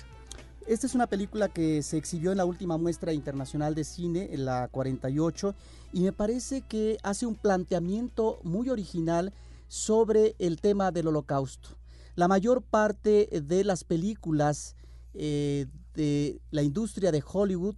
Esta 0.66 0.88
es 0.88 0.94
una 0.96 1.06
película 1.06 1.48
que 1.48 1.84
se 1.84 1.98
exhibió 1.98 2.32
en 2.32 2.38
la 2.38 2.46
última 2.46 2.76
muestra 2.76 3.12
internacional 3.12 3.76
de 3.76 3.84
cine, 3.84 4.30
en 4.32 4.46
la 4.46 4.66
48, 4.72 5.54
y 5.92 6.00
me 6.00 6.12
parece 6.12 6.62
que 6.62 6.98
hace 7.04 7.26
un 7.26 7.36
planteamiento 7.36 8.40
muy 8.42 8.70
original 8.70 9.32
sobre 9.68 10.34
el 10.40 10.60
tema 10.60 10.90
del 10.90 11.06
holocausto. 11.06 11.68
La 12.16 12.26
mayor 12.26 12.60
parte 12.62 13.28
de 13.30 13.62
las 13.62 13.84
películas 13.84 14.74
eh, 15.14 15.66
de 15.94 16.40
la 16.50 16.62
industria 16.62 17.12
de 17.12 17.22
Hollywood, 17.24 17.76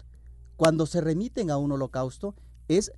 cuando 0.57 0.87
se 0.87 1.01
remiten 1.01 1.51
a 1.51 1.59
un 1.59 1.73
holocausto, 1.73 2.35
es 2.69 2.93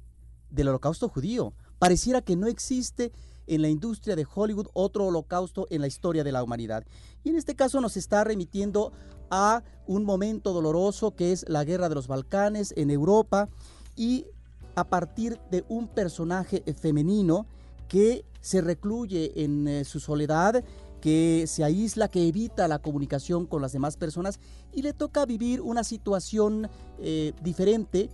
del 0.51 0.69
holocausto 0.69 1.09
judío. 1.09 1.53
Pareciera 1.79 2.23
que 2.23 2.37
no 2.37 2.47
existe 2.47 3.13
en 3.47 3.63
la 3.63 3.69
industria 3.69 4.15
de 4.15 4.27
Hollywood 4.33 4.69
otro 4.75 5.07
holocausto 5.07 5.67
en 5.71 5.81
la 5.81 5.87
historia 5.87 6.25
de 6.25 6.33
la 6.33 6.43
humanidad. 6.43 6.85
Y 7.25 7.31
en 7.31 7.37
este 7.37 7.57
caso 7.57 7.81
nos 7.81 7.97
está 7.97 8.23
remitiendo 8.25 8.93
a 9.31 9.63
un 9.87 10.05
momento 10.05 10.53
doloroso 10.53 11.15
que 11.15 11.33
es 11.33 11.49
la 11.49 11.65
guerra 11.65 11.89
de 11.89 11.95
los 11.95 12.07
Balcanes 12.07 12.73
en 12.77 12.91
Europa 12.91 13.49
y 13.97 14.27
a 14.75 14.85
partir 14.85 15.41
de 15.51 15.65
un 15.69 15.89
personaje 15.89 16.63
femenino 16.81 17.47
que 17.89 18.25
se 18.41 18.61
recluye 18.61 19.43
en 19.43 19.67
eh, 19.67 19.85
su 19.85 19.99
soledad 19.99 20.63
que 21.01 21.45
se 21.47 21.65
aísla, 21.65 22.09
que 22.09 22.27
evita 22.27 22.69
la 22.69 22.79
comunicación 22.79 23.47
con 23.47 23.63
las 23.63 23.73
demás 23.73 23.97
personas 23.97 24.41
y 24.73 24.83
le 24.83 24.93
toca 24.93 25.27
vivir 25.27 25.61
una 25.61 25.85
situación 25.85 26.69
eh, 26.99 27.33
diferente 27.43 28.11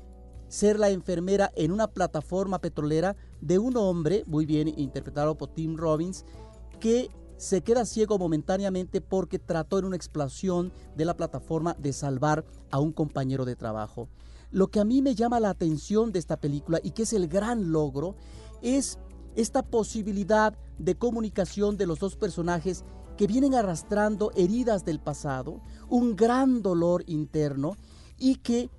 ser 0.49 0.79
la 0.79 0.91
enfermera 0.91 1.51
en 1.57 1.73
una 1.73 1.89
plataforma 1.89 2.61
petrolera 2.61 3.17
de 3.41 3.59
un 3.59 3.77
hombre, 3.77 4.23
muy 4.27 4.47
bien 4.47 4.69
interpretado 4.69 5.37
por 5.37 5.49
Tim 5.49 5.77
Robbins, 5.77 6.25
que 6.79 7.11
se 7.37 7.63
queda 7.63 7.85
ciego 7.85 8.19
momentáneamente 8.19 9.01
porque 9.01 9.41
trató 9.41 9.79
en 9.79 9.87
una 9.87 9.97
explosión 9.97 10.73
de 10.97 11.05
la 11.05 11.17
plataforma 11.17 11.75
de 11.79 11.93
salvar 11.93 12.45
a 12.71 12.79
un 12.79 12.93
compañero 12.93 13.45
de 13.45 13.57
trabajo. 13.57 14.09
Lo 14.51 14.69
que 14.69 14.79
a 14.79 14.85
mí 14.85 15.03
me 15.03 15.17
llama 15.17 15.41
la 15.41 15.51
atención 15.51 16.13
de 16.13 16.21
esta 16.21 16.37
película 16.37 16.79
y 16.83 16.93
que 16.93 17.03
es 17.03 17.13
el 17.13 17.27
gran 17.27 17.73
logro 17.73 18.15
es 18.63 18.99
esta 19.35 19.63
posibilidad 19.63 20.57
de 20.79 20.97
comunicación 20.97 21.77
de 21.77 21.87
los 21.87 21.99
dos 21.99 22.17
personajes 22.17 22.85
que 23.17 23.27
vienen 23.27 23.55
arrastrando 23.55 24.33
heridas 24.35 24.85
del 24.85 25.01
pasado, 25.01 25.61
un 25.89 26.17
gran 26.17 26.63
dolor 26.63 27.05
interno 27.07 27.77
y 28.19 28.37
que 28.37 28.71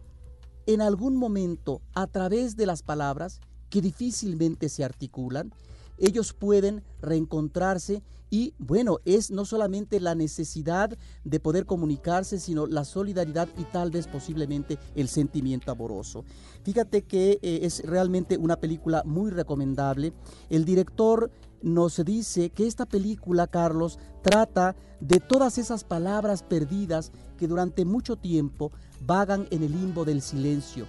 en 0.65 0.81
algún 0.81 1.15
momento 1.15 1.81
a 1.93 2.07
través 2.07 2.55
de 2.55 2.65
las 2.65 2.83
palabras 2.83 3.39
que 3.69 3.81
difícilmente 3.81 4.69
se 4.69 4.83
articulan, 4.83 5.53
ellos 5.97 6.33
pueden 6.33 6.83
reencontrarse 7.01 8.03
y 8.29 8.53
bueno, 8.57 8.97
es 9.05 9.31
no 9.31 9.45
solamente 9.45 9.99
la 9.99 10.15
necesidad 10.15 10.97
de 11.23 11.39
poder 11.39 11.65
comunicarse, 11.65 12.39
sino 12.39 12.67
la 12.67 12.83
solidaridad 12.83 13.47
y 13.57 13.63
tal 13.63 13.91
vez 13.91 14.07
posiblemente 14.07 14.77
el 14.95 15.07
sentimiento 15.07 15.71
amoroso. 15.71 16.25
Fíjate 16.63 17.03
que 17.03 17.39
eh, 17.41 17.59
es 17.61 17.83
realmente 17.85 18.37
una 18.37 18.57
película 18.57 19.03
muy 19.05 19.31
recomendable. 19.31 20.11
El 20.49 20.65
director 20.65 21.31
nos 21.61 22.03
dice 22.03 22.49
que 22.49 22.67
esta 22.67 22.85
película, 22.85 23.47
Carlos, 23.47 23.99
trata 24.21 24.75
de 24.99 25.19
todas 25.19 25.57
esas 25.57 25.83
palabras 25.83 26.43
perdidas 26.43 27.11
que 27.37 27.47
durante 27.47 27.85
mucho 27.85 28.15
tiempo 28.15 28.71
vagan 29.01 29.47
en 29.51 29.63
el 29.63 29.71
limbo 29.71 30.03
del 30.03 30.21
silencio 30.21 30.87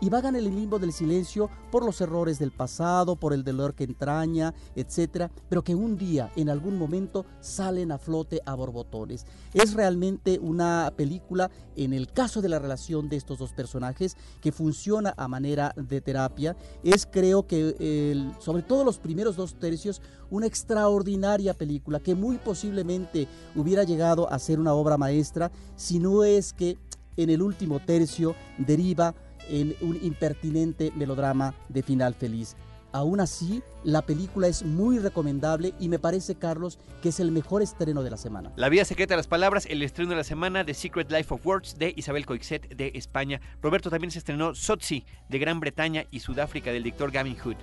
y 0.00 0.10
vagan 0.10 0.36
en 0.36 0.44
el 0.44 0.54
limbo 0.54 0.78
del 0.78 0.92
silencio 0.92 1.50
por 1.70 1.84
los 1.84 2.00
errores 2.00 2.38
del 2.38 2.50
pasado, 2.50 3.16
por 3.16 3.32
el 3.32 3.44
dolor 3.44 3.74
que 3.74 3.84
entraña, 3.84 4.54
etcétera, 4.74 5.30
pero 5.48 5.62
que 5.62 5.74
un 5.74 5.96
día, 5.96 6.30
en 6.36 6.48
algún 6.48 6.78
momento, 6.78 7.24
salen 7.40 7.92
a 7.92 7.98
flote 7.98 8.40
a 8.44 8.54
borbotones. 8.54 9.26
Es 9.52 9.74
realmente 9.74 10.38
una 10.38 10.92
película, 10.96 11.50
en 11.76 11.92
el 11.92 12.12
caso 12.12 12.42
de 12.42 12.48
la 12.48 12.58
relación 12.58 13.08
de 13.08 13.16
estos 13.16 13.38
dos 13.38 13.52
personajes, 13.52 14.16
que 14.40 14.52
funciona 14.52 15.14
a 15.16 15.28
manera 15.28 15.72
de 15.76 16.00
terapia. 16.00 16.56
Es, 16.82 17.06
creo 17.06 17.46
que, 17.46 18.32
sobre 18.40 18.62
todo 18.62 18.84
los 18.84 18.98
primeros 18.98 19.36
dos 19.36 19.54
tercios, 19.58 20.00
una 20.30 20.46
extraordinaria 20.46 21.54
película 21.54 22.00
que 22.00 22.14
muy 22.14 22.38
posiblemente 22.38 23.28
hubiera 23.54 23.84
llegado 23.84 24.30
a 24.30 24.38
ser 24.38 24.58
una 24.58 24.74
obra 24.74 24.96
maestra 24.96 25.50
si 25.76 25.98
no 25.98 26.24
es 26.24 26.52
que 26.52 26.78
en 27.16 27.30
el 27.30 27.42
último 27.42 27.80
tercio 27.80 28.34
deriva 28.58 29.14
en 29.48 29.74
un 29.80 29.98
impertinente 30.02 30.92
melodrama 30.96 31.54
de 31.68 31.82
final 31.82 32.14
feliz. 32.14 32.56
Aún 32.94 33.18
así, 33.18 33.60
la 33.82 34.02
película 34.02 34.46
es 34.46 34.62
muy 34.62 35.00
recomendable 35.00 35.74
y 35.80 35.88
me 35.88 35.98
parece, 35.98 36.36
Carlos, 36.36 36.78
que 37.02 37.08
es 37.08 37.18
el 37.18 37.32
mejor 37.32 37.60
estreno 37.60 38.04
de 38.04 38.10
la 38.10 38.16
semana. 38.16 38.52
La 38.54 38.68
vida 38.68 38.84
secreta 38.84 39.14
de 39.14 39.16
las 39.16 39.26
palabras, 39.26 39.66
el 39.68 39.82
estreno 39.82 40.10
de 40.10 40.16
la 40.18 40.22
semana, 40.22 40.64
The 40.64 40.74
Secret 40.74 41.10
Life 41.10 41.34
of 41.34 41.44
Words 41.44 41.76
de 41.76 41.92
Isabel 41.96 42.24
Coixet 42.24 42.72
de 42.76 42.92
España. 42.94 43.40
Roberto 43.60 43.90
también 43.90 44.12
se 44.12 44.20
estrenó 44.20 44.54
Sotsi 44.54 45.04
de 45.28 45.38
Gran 45.40 45.58
Bretaña 45.58 46.04
y 46.12 46.20
Sudáfrica 46.20 46.70
del 46.70 46.84
director 46.84 47.10
Gavin 47.10 47.36
Hood. 47.36 47.56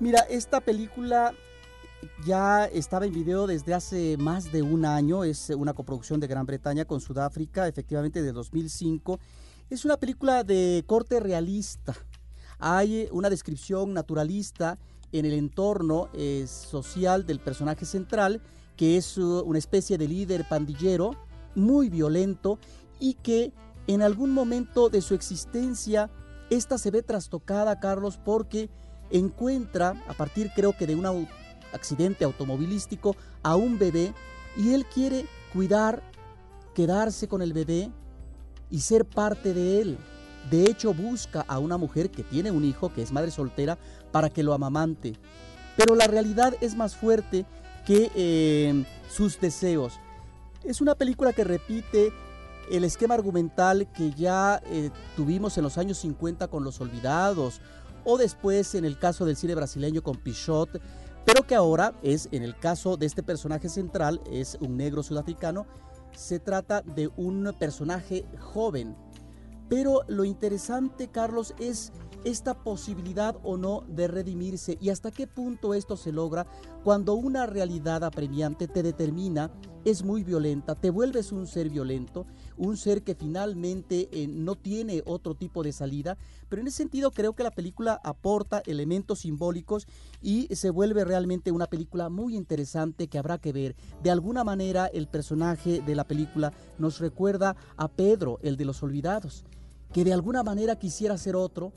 Mira, 0.00 0.20
esta 0.20 0.62
película 0.62 1.34
ya 2.26 2.64
estaba 2.64 3.04
en 3.04 3.12
video 3.12 3.46
desde 3.46 3.74
hace 3.74 4.16
más 4.16 4.52
de 4.52 4.62
un 4.62 4.86
año, 4.86 5.24
es 5.24 5.50
una 5.50 5.74
coproducción 5.74 6.18
de 6.18 6.28
Gran 6.28 6.46
Bretaña 6.46 6.86
con 6.86 7.02
Sudáfrica, 7.02 7.68
efectivamente 7.68 8.22
de 8.22 8.32
2005 8.32 9.20
es 9.70 9.84
una 9.84 9.96
película 9.96 10.44
de 10.44 10.84
corte 10.86 11.20
realista. 11.20 11.94
Hay 12.58 13.08
una 13.10 13.28
descripción 13.28 13.92
naturalista 13.92 14.78
en 15.12 15.26
el 15.26 15.32
entorno 15.32 16.08
eh, 16.14 16.46
social 16.46 17.26
del 17.26 17.40
personaje 17.40 17.84
central, 17.84 18.40
que 18.76 18.96
es 18.96 19.18
uh, 19.18 19.42
una 19.44 19.58
especie 19.58 19.98
de 19.98 20.08
líder 20.08 20.46
pandillero 20.48 21.16
muy 21.54 21.88
violento 21.88 22.58
y 23.00 23.14
que 23.14 23.52
en 23.86 24.02
algún 24.02 24.32
momento 24.32 24.88
de 24.88 25.00
su 25.00 25.14
existencia 25.14 26.10
esta 26.50 26.78
se 26.78 26.90
ve 26.90 27.02
trastocada, 27.02 27.80
Carlos, 27.80 28.18
porque 28.22 28.70
encuentra, 29.10 30.02
a 30.08 30.14
partir 30.14 30.50
creo 30.54 30.76
que 30.76 30.86
de 30.86 30.94
un 30.94 31.28
accidente 31.72 32.24
automovilístico, 32.24 33.16
a 33.42 33.56
un 33.56 33.78
bebé 33.78 34.14
y 34.56 34.72
él 34.72 34.86
quiere 34.86 35.26
cuidar, 35.52 36.02
quedarse 36.74 37.26
con 37.28 37.42
el 37.42 37.52
bebé, 37.52 37.90
y 38.70 38.80
ser 38.80 39.04
parte 39.04 39.54
de 39.54 39.80
él. 39.80 39.98
De 40.50 40.64
hecho, 40.64 40.94
busca 40.94 41.44
a 41.48 41.58
una 41.58 41.76
mujer 41.76 42.10
que 42.10 42.22
tiene 42.22 42.50
un 42.50 42.64
hijo, 42.64 42.92
que 42.92 43.02
es 43.02 43.12
madre 43.12 43.30
soltera, 43.30 43.78
para 44.12 44.30
que 44.30 44.42
lo 44.42 44.54
amamante. 44.54 45.14
Pero 45.76 45.94
la 45.94 46.06
realidad 46.06 46.54
es 46.60 46.76
más 46.76 46.94
fuerte 46.94 47.44
que 47.84 48.10
eh, 48.14 48.84
sus 49.10 49.40
deseos. 49.40 49.94
Es 50.64 50.80
una 50.80 50.94
película 50.94 51.32
que 51.32 51.44
repite 51.44 52.12
el 52.70 52.84
esquema 52.84 53.14
argumental 53.14 53.88
que 53.92 54.12
ya 54.12 54.60
eh, 54.66 54.90
tuvimos 55.14 55.56
en 55.56 55.64
los 55.64 55.78
años 55.78 55.98
50 55.98 56.48
con 56.48 56.64
Los 56.64 56.80
Olvidados, 56.80 57.60
o 58.04 58.18
después 58.18 58.74
en 58.74 58.84
el 58.84 58.98
caso 58.98 59.24
del 59.24 59.36
cine 59.36 59.54
brasileño 59.54 60.02
con 60.02 60.16
Pichot, 60.16 60.80
pero 61.24 61.44
que 61.44 61.56
ahora 61.56 61.92
es, 62.02 62.28
en 62.30 62.44
el 62.44 62.56
caso 62.56 62.96
de 62.96 63.06
este 63.06 63.22
personaje 63.22 63.68
central, 63.68 64.20
es 64.30 64.56
un 64.60 64.76
negro 64.76 65.02
sudafricano 65.02 65.66
se 66.16 66.40
trata 66.40 66.82
de 66.82 67.08
un 67.16 67.54
personaje 67.58 68.26
joven. 68.40 68.96
Pero 69.68 70.02
lo 70.08 70.24
interesante, 70.24 71.08
Carlos, 71.08 71.54
es 71.58 71.92
esta 72.24 72.54
posibilidad 72.54 73.36
o 73.44 73.56
no 73.56 73.84
de 73.88 74.08
redimirse 74.08 74.78
y 74.80 74.90
hasta 74.90 75.12
qué 75.12 75.26
punto 75.26 75.74
esto 75.74 75.96
se 75.96 76.10
logra 76.10 76.46
cuando 76.82 77.14
una 77.14 77.46
realidad 77.46 78.02
apremiante 78.02 78.66
te 78.66 78.82
determina, 78.82 79.52
es 79.84 80.02
muy 80.02 80.24
violenta, 80.24 80.74
te 80.74 80.90
vuelves 80.90 81.30
un 81.30 81.46
ser 81.46 81.70
violento, 81.70 82.26
un 82.56 82.76
ser 82.76 83.02
que 83.02 83.14
finalmente 83.14 84.08
eh, 84.12 84.26
no 84.28 84.54
tiene 84.54 85.02
otro 85.06 85.34
tipo 85.34 85.62
de 85.62 85.72
salida, 85.72 86.16
pero 86.48 86.62
en 86.62 86.68
ese 86.68 86.78
sentido 86.78 87.10
creo 87.10 87.34
que 87.34 87.42
la 87.42 87.50
película 87.50 88.00
aporta 88.02 88.62
elementos 88.66 89.20
simbólicos 89.20 89.86
y 90.22 90.54
se 90.54 90.70
vuelve 90.70 91.04
realmente 91.04 91.52
una 91.52 91.66
película 91.66 92.08
muy 92.08 92.36
interesante 92.36 93.08
que 93.08 93.18
habrá 93.18 93.38
que 93.38 93.52
ver. 93.52 93.76
De 94.02 94.10
alguna 94.10 94.44
manera 94.44 94.86
el 94.86 95.08
personaje 95.08 95.80
de 95.80 95.94
la 95.94 96.04
película 96.04 96.52
nos 96.78 96.98
recuerda 96.98 97.56
a 97.76 97.88
Pedro, 97.88 98.38
el 98.42 98.56
de 98.56 98.64
los 98.64 98.82
olvidados, 98.82 99.44
que 99.92 100.04
de 100.04 100.12
alguna 100.12 100.42
manera 100.42 100.76
quisiera 100.76 101.16
ser 101.18 101.36
otro, 101.36 101.72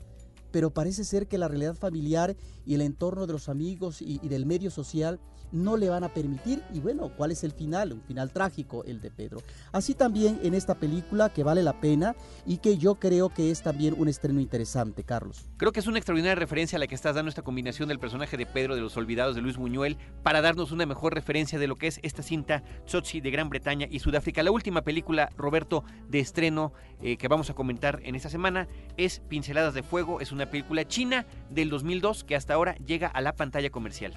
pero 0.50 0.70
parece 0.70 1.04
ser 1.04 1.26
que 1.26 1.38
la 1.38 1.48
realidad 1.48 1.74
familiar 1.74 2.36
y 2.66 2.74
el 2.74 2.80
entorno 2.80 3.26
de 3.26 3.32
los 3.32 3.48
amigos 3.48 4.02
y, 4.02 4.18
del 4.28 4.46
medio 4.46 4.70
social 4.70 5.20
no 5.52 5.76
le 5.76 5.88
van 5.88 6.04
a 6.04 6.14
permitir. 6.14 6.62
Y 6.72 6.80
bueno, 6.80 7.10
¿cuál 7.16 7.32
es 7.32 7.42
el 7.42 7.52
final? 7.52 7.92
Un 7.92 8.02
final 8.02 8.30
trágico, 8.30 8.84
el 8.84 9.00
de 9.00 9.10
Pedro. 9.10 9.42
Así 9.72 9.94
también 9.94 10.38
en 10.42 10.54
esta 10.54 10.76
película 10.76 11.30
que 11.30 11.42
vale 11.42 11.62
la 11.62 11.80
pena 11.80 12.14
y 12.46 12.58
que 12.58 12.78
yo 12.78 12.96
creo 12.96 13.30
que 13.30 13.50
es 13.50 13.62
también 13.62 13.94
un 13.98 14.08
estreno 14.08 14.40
interesante, 14.40 15.02
Carlos. 15.02 15.48
Creo 15.56 15.72
que 15.72 15.80
es 15.80 15.86
una 15.86 15.98
extraordinaria 15.98 16.36
referencia 16.36 16.76
a 16.76 16.78
la 16.78 16.86
que 16.86 16.94
estás 16.94 17.16
dando 17.16 17.28
esta 17.28 17.42
combinación 17.42 17.88
del 17.88 17.98
personaje 17.98 18.36
de 18.36 18.46
Pedro 18.46 18.74
de 18.74 18.80
los 18.80 18.96
Olvidados 18.96 19.34
de 19.34 19.42
Luis 19.42 19.56
Buñuel 19.56 19.98
para 20.22 20.40
darnos 20.40 20.70
una 20.70 20.86
mejor 20.86 21.14
referencia 21.14 21.58
de 21.58 21.66
lo 21.66 21.76
que 21.76 21.88
es 21.88 21.98
esta 22.02 22.22
cinta 22.22 22.62
Tsotsi 22.86 23.20
de 23.20 23.30
Gran 23.30 23.50
Bretaña 23.50 23.86
y 23.90 23.98
Sudáfrica. 23.98 24.42
La 24.42 24.52
última 24.52 24.82
película, 24.82 25.30
Roberto, 25.36 25.84
de 26.08 26.20
estreno 26.20 26.72
eh, 27.02 27.16
que 27.16 27.28
vamos 27.28 27.50
a 27.50 27.54
comentar 27.54 28.00
en 28.04 28.14
esta 28.14 28.28
semana 28.28 28.68
es 28.96 29.20
Pinceladas 29.28 29.74
de 29.74 29.82
Fuego. 29.82 30.20
Es 30.20 30.32
película 30.46 30.86
china 30.86 31.26
del 31.50 31.68
2002 31.68 32.24
que 32.24 32.36
hasta 32.36 32.54
ahora 32.54 32.76
llega 32.86 33.08
a 33.08 33.20
la 33.20 33.34
pantalla 33.34 33.70
comercial. 33.70 34.14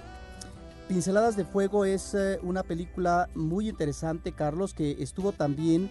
Pinceladas 0.88 1.36
de 1.36 1.46
Fuego 1.46 1.86
es 1.86 2.14
eh, 2.14 2.40
una 2.44 2.64
película 2.64 3.30
muy 3.36 3.70
interesante, 3.70 4.34
Carlos, 4.34 4.74
que 4.74 4.98
estuvo 5.00 5.32
también 5.32 5.90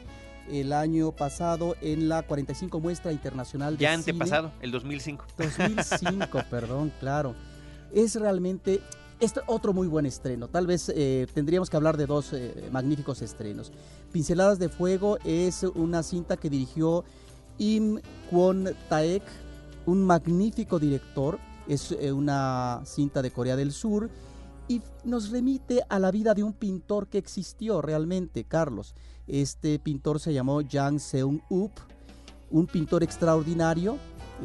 el 0.51 0.73
año 0.73 1.13
pasado 1.13 1.77
en 1.81 2.09
la 2.09 2.23
45 2.23 2.81
Muestra 2.81 3.13
Internacional 3.13 3.77
de 3.77 3.83
Ya 3.83 3.95
antepasado, 3.95 4.53
el 4.61 4.71
2005. 4.71 5.25
2005, 5.39 6.43
perdón, 6.51 6.93
claro. 7.01 7.35
Es 7.93 8.17
realmente 8.17 8.81
este 9.21 9.41
otro 9.47 9.73
muy 9.73 9.87
buen 9.87 10.05
estreno. 10.05 10.49
Tal 10.49 10.67
vez 10.67 10.93
eh, 10.95 11.27
tendríamos 11.33 11.71
que 11.71 11.77
hablar 11.77 11.97
de 11.97 12.07
dos 12.07 12.33
eh, 12.33 12.69
magníficos 12.71 13.23
estrenos. 13.23 13.73
Pinceladas 14.13 14.59
de 14.59 14.69
Fuego 14.69 15.19
es 15.25 15.63
una 15.63 16.03
cinta 16.03 16.37
que 16.37 16.51
dirigió 16.51 17.05
Im 17.59 18.01
Kwon 18.31 18.71
Taek, 18.89 19.23
un 19.87 20.05
magnífico 20.05 20.79
director. 20.79 21.39
Es 21.69 21.93
una 21.93 22.83
cinta 22.85 23.23
de 23.23 23.31
Corea 23.31 23.57
del 23.57 23.73
Sur 23.73 24.11
y 24.69 24.83
nos 25.05 25.31
remite 25.31 25.83
a 25.89 25.99
la 25.99 26.11
vida 26.11 26.35
de 26.35 26.43
un 26.43 26.53
pintor 26.53 27.09
que 27.09 27.19
existió 27.19 27.83
realmente, 27.83 28.45
Carlos. 28.45 28.95
Este 29.27 29.79
pintor 29.79 30.19
se 30.19 30.33
llamó 30.33 30.61
Jang 30.69 30.99
Seung-up, 30.99 31.73
un 32.51 32.67
pintor 32.67 33.03
extraordinario 33.03 33.97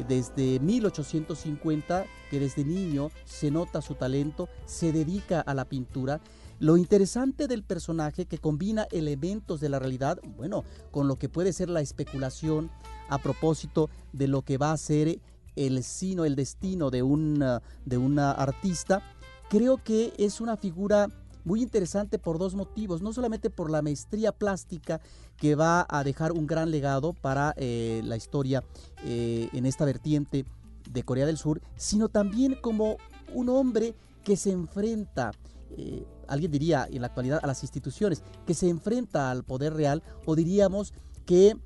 desde 0.08 0.60
1850, 0.60 2.04
que 2.30 2.38
desde 2.38 2.64
niño 2.64 3.10
se 3.24 3.50
nota 3.50 3.82
su 3.82 3.94
talento, 3.94 4.48
se 4.64 4.92
dedica 4.92 5.40
a 5.40 5.54
la 5.54 5.64
pintura. 5.64 6.20
Lo 6.60 6.76
interesante 6.76 7.46
del 7.46 7.62
personaje 7.62 8.26
que 8.26 8.38
combina 8.38 8.88
elementos 8.90 9.60
de 9.60 9.68
la 9.68 9.78
realidad, 9.78 10.18
bueno, 10.36 10.64
con 10.90 11.06
lo 11.06 11.16
que 11.16 11.28
puede 11.28 11.52
ser 11.52 11.68
la 11.68 11.80
especulación 11.80 12.70
a 13.08 13.18
propósito 13.18 13.88
de 14.12 14.26
lo 14.26 14.42
que 14.42 14.58
va 14.58 14.72
a 14.72 14.76
ser 14.76 15.20
el 15.54 15.82
sino, 15.84 16.24
el 16.24 16.34
destino 16.36 16.90
de 16.90 17.02
una, 17.02 17.62
de 17.84 17.98
una 17.98 18.32
artista, 18.32 19.02
creo 19.48 19.82
que 19.82 20.12
es 20.18 20.40
una 20.40 20.56
figura 20.56 21.08
muy 21.44 21.62
interesante 21.62 22.18
por 22.18 22.38
dos 22.38 22.54
motivos, 22.54 23.02
no 23.02 23.12
solamente 23.12 23.50
por 23.50 23.70
la 23.70 23.80
maestría 23.80 24.32
plástica 24.32 25.00
que 25.36 25.54
va 25.54 25.86
a 25.88 26.04
dejar 26.04 26.32
un 26.32 26.46
gran 26.46 26.70
legado 26.70 27.12
para 27.12 27.54
eh, 27.56 28.02
la 28.04 28.16
historia 28.16 28.64
eh, 29.04 29.48
en 29.52 29.64
esta 29.64 29.84
vertiente 29.84 30.44
de 30.90 31.02
Corea 31.04 31.26
del 31.26 31.38
Sur, 31.38 31.60
sino 31.76 32.08
también 32.08 32.56
como 32.60 32.96
un 33.32 33.48
hombre 33.48 33.94
que 34.24 34.36
se 34.36 34.50
enfrenta, 34.50 35.30
eh, 35.76 36.06
alguien 36.26 36.50
diría 36.50 36.86
en 36.90 37.00
la 37.00 37.08
actualidad, 37.08 37.40
a 37.42 37.46
las 37.46 37.62
instituciones, 37.62 38.22
que 38.46 38.54
se 38.54 38.68
enfrenta 38.68 39.30
al 39.30 39.44
poder 39.44 39.74
real, 39.74 40.02
o 40.26 40.34
diríamos 40.34 40.94
que 41.26 41.56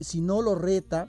si 0.00 0.20
no 0.20 0.42
lo 0.42 0.54
reta, 0.54 1.08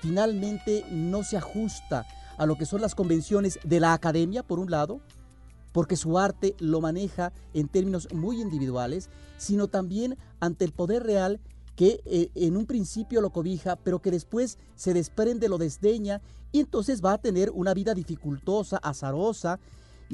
finalmente 0.00 0.84
no 0.90 1.22
se 1.24 1.36
ajusta 1.36 2.06
a 2.36 2.46
lo 2.46 2.56
que 2.56 2.66
son 2.66 2.80
las 2.80 2.94
convenciones 2.94 3.58
de 3.64 3.80
la 3.80 3.92
academia, 3.92 4.42
por 4.42 4.58
un 4.58 4.70
lado, 4.70 5.00
porque 5.72 5.96
su 5.96 6.18
arte 6.18 6.54
lo 6.58 6.80
maneja 6.80 7.32
en 7.52 7.68
términos 7.68 8.08
muy 8.12 8.40
individuales, 8.40 9.10
sino 9.38 9.68
también 9.68 10.16
ante 10.40 10.64
el 10.64 10.72
poder 10.72 11.02
real 11.02 11.40
que 11.74 12.00
eh, 12.04 12.30
en 12.34 12.56
un 12.56 12.66
principio 12.66 13.20
lo 13.20 13.30
cobija, 13.30 13.76
pero 13.76 14.00
que 14.00 14.12
después 14.12 14.58
se 14.76 14.94
desprende, 14.94 15.48
lo 15.48 15.58
desdeña, 15.58 16.20
y 16.52 16.60
entonces 16.60 17.04
va 17.04 17.14
a 17.14 17.18
tener 17.18 17.50
una 17.50 17.74
vida 17.74 17.94
dificultosa, 17.94 18.76
azarosa, 18.76 19.58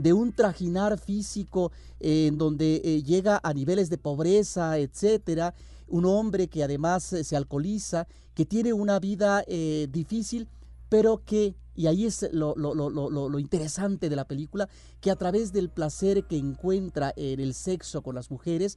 de 0.02 0.12
un 0.12 0.32
trajinar 0.32 0.98
físico 0.98 1.72
eh, 2.00 2.26
en 2.28 2.38
donde 2.38 2.80
eh, 2.84 3.02
llega 3.02 3.40
a 3.42 3.52
niveles 3.52 3.90
de 3.90 3.98
pobreza, 3.98 4.78
etcétera, 4.78 5.54
un 5.88 6.04
hombre 6.04 6.48
que 6.48 6.62
además 6.62 7.02
se 7.02 7.36
alcoholiza, 7.36 8.06
que 8.34 8.46
tiene 8.46 8.72
una 8.72 9.00
vida 9.00 9.44
difícil, 9.88 10.48
pero 10.88 11.22
que 11.24 11.56
y 11.74 11.86
ahí 11.86 12.04
es 12.04 12.28
lo, 12.32 12.54
lo, 12.56 13.38
interesante 13.38 14.08
de 14.08 14.16
la 14.16 14.26
película, 14.26 14.68
que 15.00 15.10
a 15.10 15.16
través 15.16 15.50
del 15.52 15.70
placer 15.70 16.24
que 16.24 16.36
encuentra 16.36 17.12
en 17.16 17.40
el 17.40 17.54
sexo 17.54 18.02
con 18.02 18.14
las 18.14 18.30
mujeres, 18.30 18.76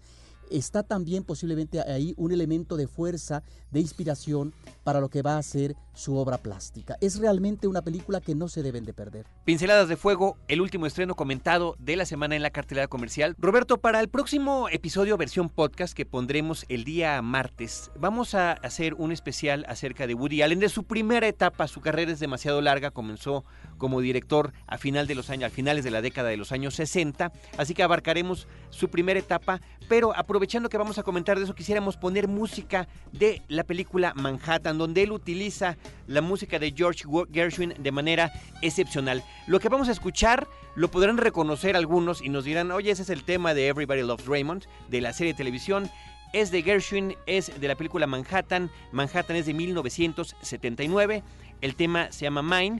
está 0.49 0.83
también 0.83 1.23
posiblemente 1.23 1.81
ahí 1.81 2.13
un 2.17 2.31
elemento 2.31 2.77
de 2.77 2.87
fuerza, 2.87 3.43
de 3.71 3.79
inspiración 3.79 4.53
para 4.83 5.01
lo 5.01 5.09
que 5.09 5.21
va 5.21 5.37
a 5.37 5.43
ser 5.43 5.75
su 5.93 6.17
obra 6.17 6.37
plástica. 6.37 6.97
Es 7.01 7.19
realmente 7.19 7.67
una 7.67 7.81
película 7.81 8.21
que 8.21 8.35
no 8.35 8.47
se 8.47 8.63
deben 8.63 8.85
de 8.85 8.93
perder. 8.93 9.25
Pinceladas 9.45 9.87
de 9.89 9.97
Fuego, 9.97 10.37
el 10.47 10.61
último 10.61 10.85
estreno 10.85 11.15
comentado 11.15 11.75
de 11.79 11.95
la 11.95 12.05
semana 12.05 12.35
en 12.35 12.41
la 12.41 12.49
cartelera 12.49 12.87
comercial. 12.87 13.35
Roberto, 13.37 13.77
para 13.77 13.99
el 13.99 14.09
próximo 14.09 14.69
episodio 14.69 15.17
versión 15.17 15.49
podcast 15.49 15.93
que 15.93 16.05
pondremos 16.05 16.65
el 16.69 16.83
día 16.83 17.21
martes, 17.21 17.91
vamos 17.97 18.33
a 18.33 18.53
hacer 18.53 18.93
un 18.95 19.11
especial 19.11 19.65
acerca 19.67 20.07
de 20.07 20.13
Woody 20.13 20.41
Allen, 20.41 20.59
de 20.59 20.69
su 20.69 20.83
primera 20.83 21.27
etapa, 21.27 21.67
su 21.67 21.81
carrera 21.81 22.11
es 22.11 22.19
demasiado 22.19 22.61
larga, 22.61 22.91
comenzó 22.91 23.43
como 23.77 24.01
director 24.01 24.53
a 24.67 24.77
final 24.77 25.07
de 25.07 25.15
los 25.15 25.29
años, 25.29 25.51
a 25.51 25.53
finales 25.53 25.83
de 25.83 25.91
la 25.91 26.01
década 26.01 26.29
de 26.29 26.37
los 26.37 26.51
años 26.51 26.75
60, 26.75 27.31
así 27.57 27.73
que 27.73 27.83
abarcaremos 27.83 28.47
su 28.69 28.89
primera 28.89 29.19
etapa, 29.19 29.61
pero 29.89 30.15
aprovechando 30.15 30.69
que 30.69 30.77
vamos 30.77 30.97
a 30.97 31.03
comentar 31.03 31.37
de 31.37 31.43
eso, 31.43 31.55
quisiéramos 31.55 31.97
poner 31.97 32.27
música 32.27 32.87
de 33.11 33.41
la 33.47 33.63
película 33.63 34.13
Manhattan, 34.15 34.77
donde 34.77 35.03
él 35.03 35.11
utiliza 35.11 35.77
la 36.07 36.21
música 36.21 36.59
de 36.59 36.73
George 36.75 37.03
Gershwin 37.31 37.73
de 37.77 37.91
manera 37.91 38.31
excepcional. 38.61 39.23
Lo 39.47 39.59
que 39.59 39.69
vamos 39.69 39.89
a 39.89 39.91
escuchar 39.91 40.47
lo 40.75 40.89
podrán 40.89 41.17
reconocer 41.17 41.75
algunos 41.75 42.21
y 42.21 42.29
nos 42.29 42.45
dirán, 42.45 42.71
oye, 42.71 42.91
ese 42.91 43.03
es 43.03 43.09
el 43.09 43.23
tema 43.23 43.53
de 43.53 43.67
Everybody 43.67 44.01
Loves 44.01 44.25
Raymond, 44.25 44.65
de 44.89 45.01
la 45.01 45.13
serie 45.13 45.33
de 45.33 45.37
televisión. 45.37 45.89
Es 46.33 46.49
de 46.49 46.63
Gershwin, 46.63 47.15
es 47.27 47.59
de 47.59 47.67
la 47.67 47.75
película 47.75 48.07
Manhattan. 48.07 48.71
Manhattan 48.91 49.35
es 49.35 49.45
de 49.45 49.53
1979. 49.53 51.23
El 51.61 51.75
tema 51.75 52.11
se 52.11 52.23
llama 52.23 52.41
Mine 52.41 52.79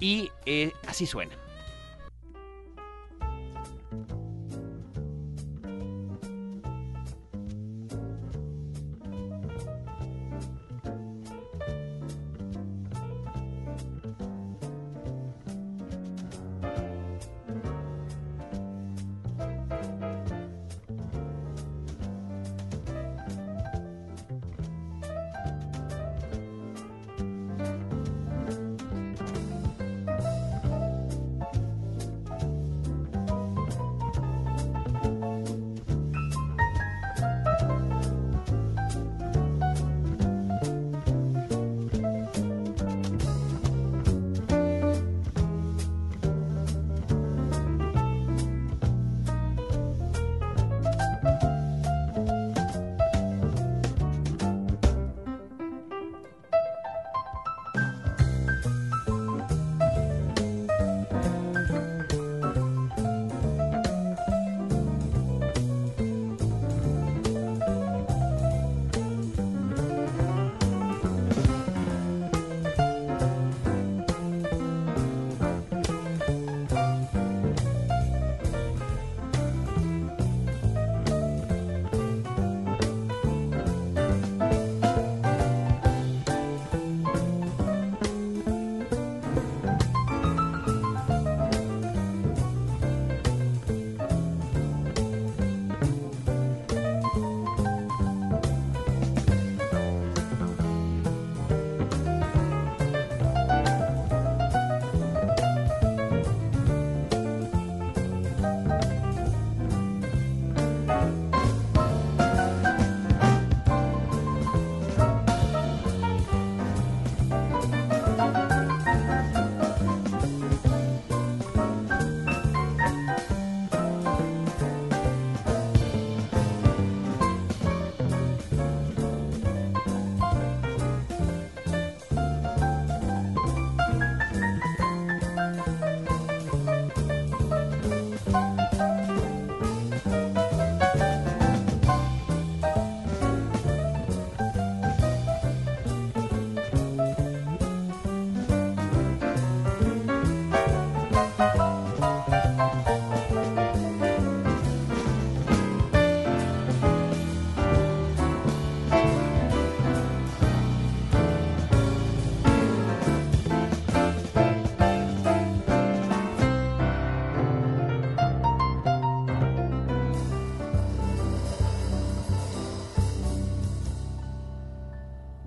y 0.00 0.30
eh, 0.44 0.72
así 0.86 1.06
suena. 1.06 1.34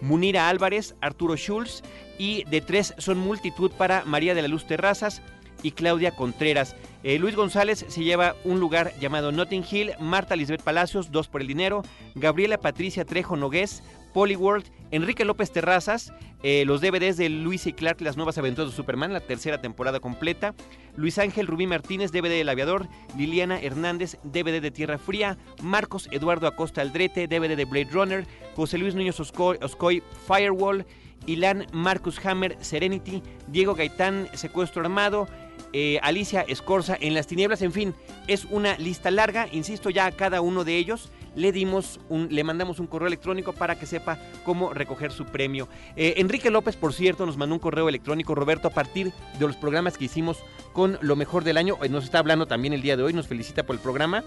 Munira 0.00 0.48
Álvarez, 0.48 0.94
Arturo 1.00 1.36
Schulz 1.36 1.82
y 2.18 2.44
de 2.44 2.60
tres 2.60 2.94
son 2.98 3.18
multitud 3.18 3.72
para 3.72 4.04
María 4.04 4.34
de 4.34 4.42
la 4.42 4.48
Luz 4.48 4.66
Terrazas, 4.66 5.22
y 5.64 5.72
Claudia 5.72 6.14
Contreras. 6.14 6.76
Eh, 7.02 7.18
Luis 7.18 7.34
González 7.34 7.84
se 7.88 8.04
lleva 8.04 8.36
un 8.44 8.60
lugar 8.60 8.92
llamado 9.00 9.32
Notting 9.32 9.64
Hill, 9.68 9.92
Marta 9.98 10.36
Lisbeth 10.36 10.62
Palacios, 10.62 11.10
dos 11.10 11.26
por 11.26 11.40
el 11.40 11.48
dinero, 11.48 11.82
Gabriela 12.14 12.58
Patricia 12.58 13.04
Trejo 13.04 13.34
Nogués, 13.34 13.82
Polyworld, 14.12 14.66
Enrique 14.92 15.24
López 15.24 15.50
Terrazas, 15.50 16.12
eh, 16.42 16.64
los 16.66 16.82
DVDs 16.82 17.16
de 17.16 17.30
Luis 17.30 17.66
y 17.66 17.72
Clark, 17.72 18.02
Las 18.02 18.16
Nuevas 18.16 18.36
Aventuras 18.36 18.70
de 18.70 18.76
Superman, 18.76 19.14
la 19.14 19.20
tercera 19.20 19.60
temporada 19.60 19.98
completa, 20.00 20.54
Luis 20.94 21.18
Ángel 21.18 21.46
Rubí 21.46 21.66
Martínez, 21.66 22.12
DVD 22.12 22.36
del 22.36 22.50
Aviador, 22.50 22.86
Liliana 23.16 23.58
Hernández, 23.58 24.18
DVD 24.22 24.60
de 24.60 24.70
Tierra 24.70 24.98
Fría, 24.98 25.38
Marcos 25.62 26.08
Eduardo 26.12 26.46
Acosta 26.46 26.82
Aldrete, 26.82 27.26
DVD 27.26 27.56
de 27.56 27.64
Blade 27.64 27.88
Runner, 27.90 28.26
José 28.54 28.76
Luis 28.76 28.94
Núñez 28.94 29.18
Oscoy 29.18 30.02
Firewall, 30.26 30.84
Ilan 31.26 31.66
Marcus 31.72 32.24
Hammer 32.24 32.56
Serenity, 32.60 33.22
Diego 33.48 33.74
Gaitán 33.74 34.28
Secuestro 34.34 34.82
Armado, 34.82 35.26
eh, 35.76 35.98
Alicia 36.02 36.42
Escorza 36.42 36.96
en 37.00 37.14
las 37.14 37.26
tinieblas, 37.26 37.60
en 37.60 37.72
fin, 37.72 37.94
es 38.28 38.44
una 38.44 38.78
lista 38.78 39.10
larga, 39.10 39.48
insisto 39.50 39.90
ya 39.90 40.06
a 40.06 40.12
cada 40.12 40.40
uno 40.40 40.64
de 40.64 40.76
ellos 40.76 41.10
le 41.34 41.50
dimos 41.50 41.98
le 42.08 42.44
mandamos 42.44 42.78
un 42.78 42.86
correo 42.86 43.08
electrónico 43.08 43.52
para 43.52 43.76
que 43.76 43.86
sepa 43.86 44.18
cómo 44.44 44.72
recoger 44.72 45.10
su 45.10 45.24
premio. 45.24 45.68
Eh, 45.96 46.14
Enrique 46.18 46.48
López, 46.50 46.76
por 46.76 46.92
cierto, 46.92 47.26
nos 47.26 47.36
mandó 47.36 47.56
un 47.56 47.60
correo 47.60 47.88
electrónico, 47.88 48.36
Roberto, 48.36 48.68
a 48.68 48.70
partir 48.70 49.12
de 49.38 49.46
los 49.46 49.56
programas 49.56 49.98
que 49.98 50.04
hicimos 50.04 50.38
con 50.72 50.96
lo 51.00 51.16
mejor 51.16 51.42
del 51.42 51.56
año. 51.56 51.76
Eh, 51.82 51.88
nos 51.88 52.04
está 52.04 52.20
hablando 52.20 52.46
también 52.46 52.72
el 52.72 52.82
día 52.82 52.96
de 52.96 53.02
hoy, 53.02 53.12
nos 53.12 53.26
felicita 53.26 53.64
por 53.64 53.74
el 53.74 53.82
programa 53.82 54.22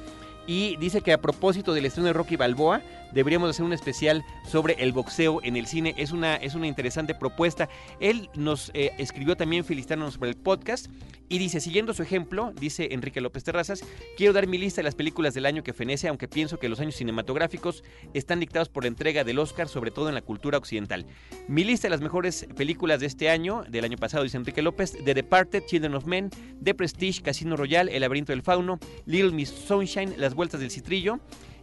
y 0.47 0.77
dice 0.77 1.01
que 1.01 1.13
a 1.13 1.21
propósito 1.21 1.73
del 1.73 1.85
estreno 1.85 2.07
de 2.07 2.13
Rocky 2.13 2.37
Balboa, 2.37 2.81
deberíamos 3.11 3.49
hacer 3.49 3.65
un 3.65 3.73
especial 3.73 4.23
sobre 4.45 4.75
el 4.79 4.93
boxeo 4.93 5.41
en 5.43 5.57
el 5.57 5.67
cine. 5.67 5.93
Es 5.97 6.11
una, 6.11 6.35
es 6.35 6.55
una 6.55 6.67
interesante 6.67 7.13
propuesta. 7.13 7.69
Él 7.99 8.29
nos 8.33 8.71
eh, 8.73 8.91
escribió 8.97 9.35
también 9.35 9.65
felicitándonos 9.65 10.17
por 10.17 10.27
el 10.27 10.35
podcast 10.35 10.87
y 11.29 11.39
dice, 11.39 11.59
siguiendo 11.59 11.93
su 11.93 12.03
ejemplo, 12.03 12.53
dice 12.57 12.89
Enrique 12.91 13.19
López 13.19 13.43
Terrazas, 13.43 13.83
quiero 14.15 14.31
dar 14.31 14.47
mi 14.47 14.57
lista 14.57 14.79
de 14.79 14.83
las 14.83 14.95
películas 14.95 15.33
del 15.33 15.45
año 15.45 15.61
que 15.61 15.73
fenece, 15.73 16.07
aunque 16.07 16.29
pienso 16.29 16.57
que 16.57 16.69
los 16.69 16.79
años 16.79 16.95
cinematográficos 16.95 17.83
están 18.13 18.39
dictados 18.39 18.69
por 18.69 18.83
la 18.83 18.87
entrega 18.87 19.25
del 19.25 19.39
Oscar, 19.39 19.67
sobre 19.67 19.91
todo 19.91 20.07
en 20.07 20.15
la 20.15 20.21
cultura 20.21 20.57
occidental. 20.57 21.05
Mi 21.49 21.65
lista 21.65 21.87
de 21.87 21.89
las 21.89 22.01
mejores 22.01 22.47
películas 22.55 23.01
de 23.01 23.07
este 23.07 23.29
año, 23.29 23.63
del 23.67 23.83
año 23.83 23.97
pasado, 23.97 24.23
dice 24.23 24.37
Enrique 24.37 24.61
López, 24.61 24.93
The 25.03 25.13
Departed, 25.13 25.65
Children 25.65 25.95
of 25.95 26.05
Men, 26.05 26.29
The 26.63 26.73
Prestige, 26.73 27.21
Casino 27.21 27.57
Royale, 27.57 27.93
El 27.93 28.01
laberinto 28.01 28.31
del 28.31 28.41
fauno, 28.41 28.79
Little 29.05 29.31
Miss 29.31 29.49
Sunshine, 29.49 30.13
Las 30.17 30.33
vueltas 30.37 30.61
del 30.61 30.71
citrillo, 30.71 31.19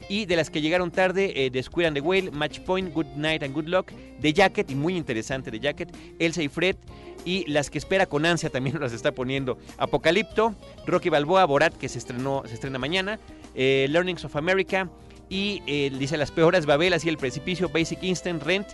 y 0.08 0.26
de 0.26 0.36
las 0.36 0.50
que 0.50 0.60
llegaron 0.60 0.90
tarde, 0.90 1.32
eh, 1.34 1.50
The 1.50 1.62
Squid 1.62 1.86
and 1.86 1.96
the 1.96 2.00
Whale, 2.02 2.30
Match 2.30 2.60
Point, 2.60 2.92
Good 2.92 3.16
Night 3.16 3.42
and 3.42 3.54
Good 3.54 3.68
Luck, 3.68 3.92
The 4.20 4.32
Jacket, 4.32 4.70
y 4.70 4.74
muy 4.74 4.96
interesante 4.96 5.50
The 5.50 5.60
Jacket, 5.60 5.96
Elsa 6.18 6.42
y 6.42 6.48
Fred, 6.48 6.76
y 7.24 7.50
las 7.50 7.70
que 7.70 7.78
espera 7.78 8.04
con 8.04 8.26
ansia 8.26 8.50
también 8.50 8.78
las 8.80 8.92
está 8.92 9.12
poniendo 9.12 9.58
Apocalipto, 9.78 10.54
Rocky 10.86 11.08
Balboa, 11.08 11.46
Borat, 11.46 11.74
que 11.74 11.88
se, 11.88 11.98
estrenó, 11.98 12.42
se 12.46 12.54
estrena 12.54 12.78
mañana, 12.78 13.18
eh, 13.54 13.86
Learnings 13.88 14.24
of 14.24 14.36
America, 14.36 14.90
y 15.30 15.62
eh, 15.66 15.90
dice 15.98 16.18
Las 16.18 16.30
Peoras, 16.30 16.66
Babel, 16.66 16.92
así 16.92 17.08
El 17.08 17.16
Precipicio, 17.16 17.70
Basic 17.70 18.02
Instant, 18.02 18.42
Rent, 18.42 18.68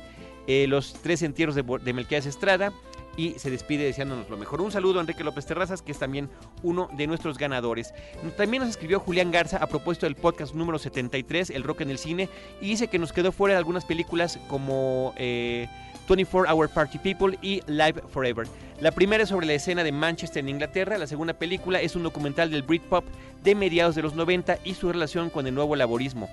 Los 0.67 0.95
Tres 0.95 1.23
Entierros 1.23 1.55
de, 1.55 1.63
de 1.63 2.17
Estrada, 2.17 2.73
y 3.17 3.39
se 3.39 3.51
despide 3.51 3.85
deseándonos 3.85 4.29
lo 4.29 4.37
mejor. 4.37 4.61
Un 4.61 4.73
saludo 4.73 4.99
a 4.99 5.03
Enrique 5.03 5.25
López 5.25 5.47
Terrazas, 5.47 5.83
que 5.83 5.93
es 5.93 5.99
también 5.99 6.29
uno 6.63 6.89
de 6.97 7.07
nuestros 7.07 7.39
ganadores. 7.39 7.93
También 8.37 8.63
nos 8.63 8.71
escribió 8.71 9.01
Julián 9.01 9.31
Garza 9.31 9.59
a 9.59 9.67
propósito 9.67 10.07
del 10.07 10.17
podcast 10.17 10.55
número 10.55 10.79
73, 10.79 11.51
El 11.51 11.63
Rock 11.63 11.83
en 11.83 11.91
el 11.91 11.99
Cine, 11.99 12.29
y 12.61 12.67
dice 12.67 12.89
que 12.89 12.99
nos 12.99 13.13
quedó 13.13 13.33
fuera 13.33 13.55
de 13.55 13.59
algunas 13.59 13.85
películas 13.85 14.39
como 14.49 15.13
24 15.17 16.45
eh, 16.45 16.53
Hour 16.53 16.69
Party 16.69 16.99
People 16.99 17.39
y 17.43 17.63
Live 17.67 18.03
Forever. 18.09 18.47
La 18.81 18.93
primera 18.93 19.23
es 19.23 19.29
sobre 19.29 19.47
la 19.47 19.53
escena 19.55 19.85
de 19.85 19.93
Manchester 19.93 20.41
en 20.41 20.49
Inglaterra, 20.49 20.97
la 20.97 21.07
segunda 21.07 21.35
película 21.35 21.81
es 21.81 21.97
un 21.97 22.03
documental 22.03 22.51
del 22.51 22.63
Britpop 22.63 23.05
de 23.43 23.55
mediados 23.55 23.95
de 23.95 24.03
los 24.03 24.15
90 24.15 24.59
y 24.65 24.75
su 24.75 24.91
relación 24.91 25.29
con 25.29 25.47
el 25.47 25.55
nuevo 25.55 25.77
laborismo 25.77 26.31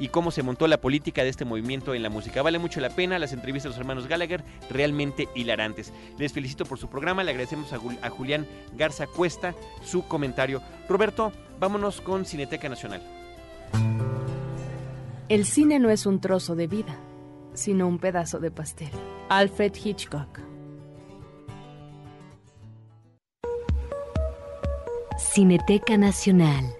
y 0.00 0.08
cómo 0.08 0.30
se 0.30 0.42
montó 0.42 0.66
la 0.66 0.80
política 0.80 1.22
de 1.22 1.28
este 1.28 1.44
movimiento 1.44 1.94
en 1.94 2.02
la 2.02 2.08
música. 2.08 2.42
Vale 2.42 2.58
mucho 2.58 2.80
la 2.80 2.88
pena, 2.88 3.18
las 3.18 3.32
entrevistas 3.32 3.64
de 3.64 3.76
los 3.76 3.78
hermanos 3.78 4.08
Gallagher, 4.08 4.42
realmente 4.70 5.28
hilarantes. 5.34 5.92
Les 6.18 6.32
felicito 6.32 6.64
por 6.64 6.78
su 6.78 6.88
programa, 6.88 7.22
le 7.22 7.30
agradecemos 7.30 7.72
a, 7.72 8.10
Julián 8.10 8.46
Garza 8.74 9.06
Cuesta 9.06 9.54
su 9.84 10.08
comentario. 10.08 10.62
Roberto, 10.88 11.32
vámonos 11.60 12.00
con 12.00 12.24
Cineteca 12.24 12.68
Nacional. 12.68 13.02
El 15.28 15.44
cine 15.44 15.78
no 15.78 15.90
es 15.90 16.06
un 16.06 16.20
trozo 16.20 16.56
de 16.56 16.66
vida, 16.66 16.98
sino 17.52 17.86
un 17.86 17.98
pedazo 17.98 18.40
de 18.40 18.50
pastel. 18.50 18.90
Alfred 19.28 19.72
Hitchcock. 19.84 20.40
Cineteca 25.18 25.96
Nacional. 25.98 26.79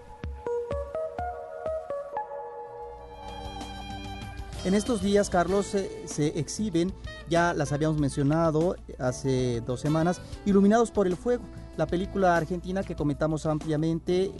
En 4.63 4.75
estos 4.75 5.01
días, 5.01 5.31
Carlos, 5.31 5.75
se 6.05 6.39
exhiben, 6.39 6.93
ya 7.27 7.53
las 7.53 7.71
habíamos 7.71 7.99
mencionado 7.99 8.75
hace 8.99 9.61
dos 9.61 9.81
semanas, 9.81 10.21
Iluminados 10.45 10.91
por 10.91 11.07
el 11.07 11.17
Fuego, 11.17 11.43
la 11.77 11.87
película 11.87 12.37
argentina 12.37 12.83
que 12.83 12.95
comentamos 12.95 13.47
ampliamente 13.47 14.31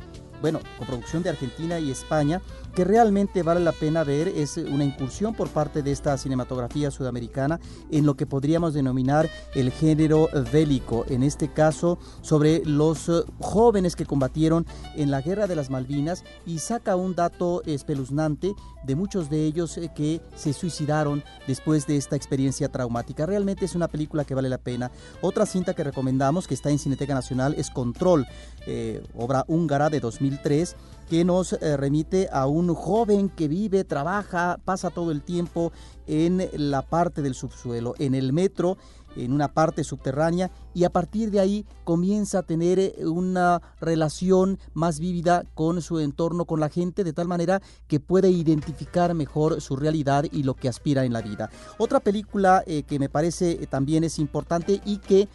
bueno, 0.42 0.60
con 0.78 0.88
producción 0.88 1.24
de 1.24 1.30
Argentina 1.30 1.80
y 1.80 1.92
España, 1.92 2.42
que 2.76 2.84
realmente 2.84 3.44
vale 3.44 3.60
la 3.60 3.72
pena 3.72 4.04
ver, 4.04 4.28
es 4.30 4.58
una 4.58 4.84
incursión 4.84 5.34
por 5.34 5.50
parte 5.50 5.82
de 5.84 5.92
esta 5.92 6.18
cinematografía 6.18 6.92
sudamericana 6.92 7.60
en 7.92 8.06
lo 8.06 8.16
que 8.16 8.26
podríamos 8.26 8.74
denominar 8.74 9.30
el 9.54 9.72
género 9.72 10.30
bélico, 10.52 11.06
en 11.10 11.24
este 11.24 11.50
caso 11.50 12.00
sobre 12.22 12.64
los 12.66 13.10
eh, 13.10 13.24
jóvenes 13.40 13.96
que 13.96 14.06
combatieron 14.06 14.66
en 14.96 15.12
la 15.12 15.22
Guerra 15.22 15.48
de 15.48 15.56
las 15.56 15.70
Malvinas 15.70 16.24
y 16.46 16.60
saca 16.60 16.96
un 16.96 17.16
dato 17.16 17.62
espeluznante 17.66 18.54
de 18.84 18.96
muchos 18.96 19.30
de 19.30 19.46
ellos 19.46 19.78
eh, 19.78 19.92
que 19.96 20.22
se 20.36 20.54
suicidaron 20.54 21.24
después 21.48 21.88
de 21.88 21.98
esta 21.98 22.16
experiencia 22.16 22.70
traumática. 22.70 23.26
Realmente 23.26 23.66
es 23.66 23.76
una 23.76 23.88
película 23.88 24.26
que 24.26 24.36
vale 24.36 24.50
la 24.50 24.58
pena. 24.58 24.92
Otra 25.22 25.46
cinta 25.46 25.74
que 25.74 25.84
recomendamos 25.84 26.48
que 26.48 26.54
está 26.54 26.70
en 26.70 26.80
Cineteca 26.80 27.14
Nacional 27.14 27.56
es 27.58 27.70
Control, 27.70 28.26
eh, 28.66 29.04
obra 29.16 29.44
húngara 29.48 29.90
de 29.90 30.00
2003 30.00 30.76
que 31.12 31.26
nos 31.26 31.52
eh, 31.52 31.76
remite 31.76 32.30
a 32.32 32.48
un 32.48 32.74
joven 32.74 33.28
que 33.28 33.50
vive, 33.50 33.84
trabaja, 33.84 34.62
pasa 34.64 34.92
todo 34.92 35.12
el 35.12 35.24
tiempo 35.24 35.74
en 36.08 36.48
la 36.54 36.84
parte 36.84 37.22
del 37.22 37.36
subsuelo, 37.36 37.96
en 38.00 38.16
el 38.16 38.32
metro 38.32 38.78
en 39.18 39.34
una 39.34 39.50
parte 39.50 39.84
subterránea 39.84 40.52
y 40.74 40.86
a 40.86 40.90
partir 40.90 41.30
de 41.30 41.42
ahí 41.42 41.66
comienza 41.84 42.40
a 42.40 42.44
tener 42.44 42.80
eh, 42.80 42.94
una 43.06 43.62
relación 43.82 44.58
más 44.74 45.02
vívida 45.02 45.44
con 45.54 45.82
su 45.82 46.00
entorno, 46.00 46.46
con 46.46 46.62
la 46.62 46.70
gente, 46.70 47.04
de 47.04 47.12
tal 47.12 47.28
manera 47.28 47.62
que 47.90 48.00
puede 48.00 48.30
identificar 48.30 49.14
mejor 49.14 49.60
su 49.60 49.76
realidad 49.76 50.24
y 50.32 50.44
lo 50.44 50.54
que 50.54 50.70
aspira 50.70 51.04
en 51.04 51.12
la 51.12 51.22
vida. 51.22 51.50
Otra 51.78 52.00
película 52.00 52.64
eh, 52.66 52.84
que 52.84 53.00
me 53.00 53.10
parece 53.10 53.68
también 53.68 54.06
es 54.06 54.18
importante 54.18 54.80
y 54.86 55.00
que 55.00 55.28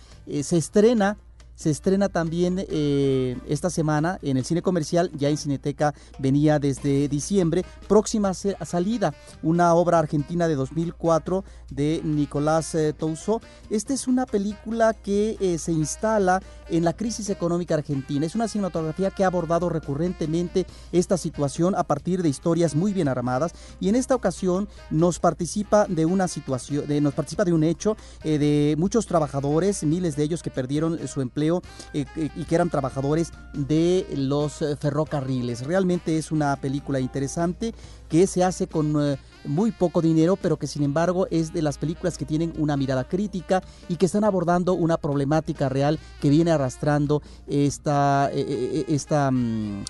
se 0.42 0.56
estrena 0.56 1.18
se 1.56 1.70
estrena 1.70 2.10
también 2.10 2.64
eh, 2.68 3.36
esta 3.48 3.70
semana 3.70 4.18
en 4.22 4.36
el 4.36 4.44
cine 4.44 4.62
comercial, 4.62 5.10
ya 5.14 5.30
en 5.30 5.38
Cineteca 5.38 5.94
venía 6.18 6.58
desde 6.58 7.08
diciembre, 7.08 7.64
próxima 7.88 8.34
salida, 8.34 9.14
una 9.42 9.74
obra 9.74 9.98
argentina 9.98 10.48
de 10.48 10.54
2004 10.54 11.44
de 11.70 12.02
Nicolás 12.04 12.74
eh, 12.74 12.92
Touso. 12.92 13.40
Esta 13.70 13.94
es 13.94 14.06
una 14.06 14.26
película 14.26 14.92
que 14.92 15.36
eh, 15.40 15.56
se 15.58 15.72
instala 15.72 16.42
en 16.68 16.84
la 16.84 16.92
crisis 16.92 17.30
económica 17.30 17.74
argentina. 17.74 18.26
Es 18.26 18.34
una 18.34 18.48
cinematografía 18.48 19.10
que 19.10 19.24
ha 19.24 19.28
abordado 19.28 19.70
recurrentemente 19.70 20.66
esta 20.92 21.16
situación 21.16 21.74
a 21.74 21.84
partir 21.84 22.22
de 22.22 22.28
historias 22.28 22.74
muy 22.74 22.92
bien 22.92 23.08
armadas 23.08 23.54
y 23.80 23.88
en 23.88 23.96
esta 23.96 24.14
ocasión 24.14 24.68
nos 24.90 25.18
participa 25.18 25.86
de 25.86 26.04
una 26.04 26.28
situación, 26.28 26.86
de, 26.86 27.00
nos 27.00 27.14
participa 27.14 27.44
de 27.44 27.54
un 27.54 27.64
hecho 27.64 27.96
de 28.22 28.74
muchos 28.76 29.06
trabajadores, 29.06 29.84
miles 29.84 30.16
de 30.16 30.24
ellos 30.24 30.42
que 30.42 30.50
perdieron 30.50 30.98
su 31.08 31.20
empleo 31.20 31.45
y 31.92 32.44
que 32.44 32.54
eran 32.54 32.70
trabajadores 32.70 33.32
de 33.52 34.06
los 34.16 34.64
ferrocarriles. 34.78 35.66
Realmente 35.66 36.18
es 36.18 36.30
una 36.32 36.56
película 36.56 37.00
interesante 37.00 37.74
que 38.08 38.26
se 38.26 38.44
hace 38.44 38.66
con 38.66 38.94
eh, 39.00 39.18
muy 39.44 39.72
poco 39.72 40.00
dinero, 40.00 40.36
pero 40.36 40.58
que 40.58 40.66
sin 40.66 40.82
embargo 40.82 41.26
es 41.30 41.52
de 41.52 41.62
las 41.62 41.78
películas 41.78 42.18
que 42.18 42.24
tienen 42.24 42.52
una 42.58 42.76
mirada 42.76 43.04
crítica 43.04 43.62
y 43.88 43.96
que 43.96 44.06
están 44.06 44.24
abordando 44.24 44.74
una 44.74 44.96
problemática 44.96 45.68
real 45.68 45.98
que 46.20 46.30
viene 46.30 46.50
arrastrando 46.50 47.22
esta, 47.46 48.30
eh, 48.32 48.44
eh, 48.48 48.84
esta, 48.88 49.30
mm, 49.30 49.84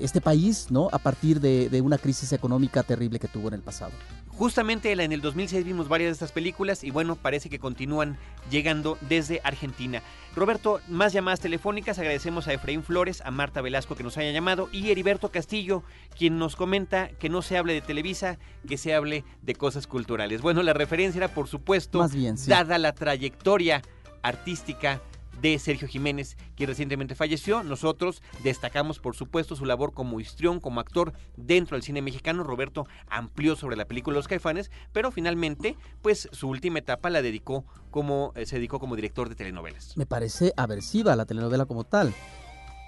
este 0.00 0.20
país 0.20 0.66
¿no? 0.70 0.88
a 0.92 0.98
partir 0.98 1.40
de, 1.40 1.68
de 1.68 1.80
una 1.80 1.98
crisis 1.98 2.32
económica 2.32 2.82
terrible 2.82 3.18
que 3.18 3.28
tuvo 3.28 3.48
en 3.48 3.54
el 3.54 3.62
pasado. 3.62 3.92
Justamente 4.38 4.90
en 4.92 5.12
el 5.12 5.20
2006 5.20 5.64
vimos 5.64 5.88
varias 5.88 6.08
de 6.08 6.12
estas 6.12 6.32
películas 6.32 6.84
y 6.84 6.90
bueno, 6.90 7.16
parece 7.16 7.50
que 7.50 7.58
continúan 7.58 8.16
llegando 8.50 8.96
desde 9.02 9.40
Argentina. 9.44 10.02
Roberto, 10.34 10.80
más 10.88 11.12
llamadas 11.12 11.40
telefónicas, 11.40 11.98
agradecemos 11.98 12.48
a 12.48 12.54
Efraín 12.54 12.82
Flores, 12.82 13.20
a 13.26 13.30
Marta 13.30 13.60
Velasco 13.60 13.94
que 13.94 14.02
nos 14.02 14.16
haya 14.16 14.32
llamado 14.32 14.70
y 14.72 14.90
Heriberto 14.90 15.30
Castillo, 15.30 15.82
quien 16.16 16.38
nos 16.38 16.56
comenta 16.56 17.08
que 17.08 17.28
no 17.28 17.42
se 17.42 17.58
hable 17.58 17.74
de 17.74 17.82
Televisa, 17.82 18.38
que 18.66 18.78
se 18.78 18.94
hable 18.94 19.24
de 19.42 19.54
cosas 19.54 19.86
culturales. 19.86 20.40
Bueno, 20.40 20.62
la 20.62 20.72
referencia 20.72 21.18
era 21.18 21.28
por 21.28 21.46
supuesto, 21.46 22.04
dada 22.46 22.78
la 22.78 22.94
trayectoria 22.94 23.82
artística 24.22 25.02
de 25.40 25.58
Sergio 25.58 25.88
Jiménez, 25.88 26.36
quien 26.56 26.68
recientemente 26.68 27.14
falleció. 27.14 27.62
Nosotros 27.62 28.22
destacamos, 28.42 28.98
por 28.98 29.16
supuesto, 29.16 29.56
su 29.56 29.64
labor 29.64 29.92
como 29.92 30.20
histrión, 30.20 30.60
como 30.60 30.80
actor 30.80 31.12
dentro 31.36 31.76
del 31.76 31.82
cine 31.82 32.02
mexicano. 32.02 32.44
Roberto 32.44 32.86
amplió 33.08 33.56
sobre 33.56 33.76
la 33.76 33.86
película 33.86 34.16
Los 34.16 34.28
Caifanes, 34.28 34.70
pero 34.92 35.10
finalmente, 35.10 35.76
pues 36.02 36.28
su 36.32 36.48
última 36.48 36.78
etapa 36.78 37.10
la 37.10 37.22
dedicó 37.22 37.64
como, 37.90 38.32
eh, 38.36 38.46
se 38.46 38.56
dedicó 38.56 38.78
como 38.78 38.96
director 38.96 39.28
de 39.28 39.34
telenovelas. 39.34 39.96
Me 39.96 40.06
parece 40.06 40.52
aversiva 40.56 41.16
la 41.16 41.26
telenovela 41.26 41.66
como 41.66 41.84
tal. 41.84 42.14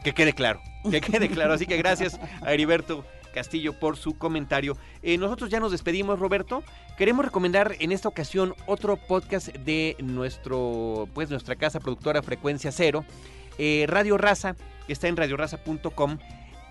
Que 0.02 0.12
quede 0.12 0.34
claro, 0.34 0.60
que 0.90 1.00
quede 1.00 1.28
claro. 1.30 1.54
Así 1.54 1.66
que 1.66 1.78
gracias 1.78 2.20
a 2.42 2.52
Heriberto 2.52 3.04
Castillo 3.34 3.74
por 3.74 3.98
su 3.98 4.16
comentario. 4.16 4.78
Eh, 5.02 5.18
nosotros 5.18 5.50
ya 5.50 5.60
nos 5.60 5.72
despedimos, 5.72 6.18
Roberto. 6.18 6.62
Queremos 6.96 7.24
recomendar 7.24 7.74
en 7.80 7.92
esta 7.92 8.08
ocasión 8.08 8.54
otro 8.66 8.96
podcast 8.96 9.48
de 9.48 9.96
nuestro, 9.98 11.08
pues, 11.12 11.28
nuestra 11.28 11.56
casa 11.56 11.80
productora 11.80 12.22
Frecuencia 12.22 12.72
Cero, 12.72 13.04
eh, 13.58 13.84
Radio 13.88 14.16
Raza, 14.16 14.54
que 14.86 14.92
está 14.92 15.08
en 15.08 15.16
radioraza.com. 15.16 16.18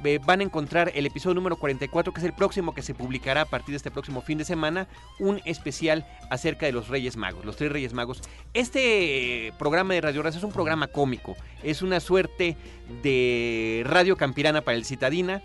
Eh, 0.05 0.19
van 0.25 0.41
a 0.41 0.43
encontrar 0.43 0.91
el 0.95 1.05
episodio 1.05 1.35
número 1.35 1.55
44, 1.57 2.13
que 2.13 2.19
es 2.19 2.25
el 2.25 2.33
próximo 2.33 2.73
que 2.73 2.81
se 2.81 2.93
publicará 2.93 3.41
a 3.41 3.45
partir 3.45 3.71
de 3.71 3.77
este 3.77 3.91
próximo 3.91 4.21
fin 4.21 4.37
de 4.37 4.43
semana, 4.43 4.87
un 5.19 5.41
especial 5.45 6.05
acerca 6.29 6.65
de 6.65 6.73
los 6.73 6.89
Reyes 6.89 7.15
Magos, 7.15 7.45
los 7.45 7.55
tres 7.55 7.71
Reyes 7.71 7.93
Magos. 7.93 8.21
Este 8.53 9.53
programa 9.57 9.93
de 9.93 10.01
Radio 10.01 10.21
Raza 10.21 10.39
es 10.39 10.43
un 10.43 10.51
programa 10.51 10.87
cómico, 10.87 11.37
es 11.61 11.81
una 11.81 12.01
suerte 12.01 12.57
de 13.01 13.83
radio 13.85 14.17
campirana 14.17 14.61
para 14.61 14.75
el 14.75 14.83
citadina 14.83 15.41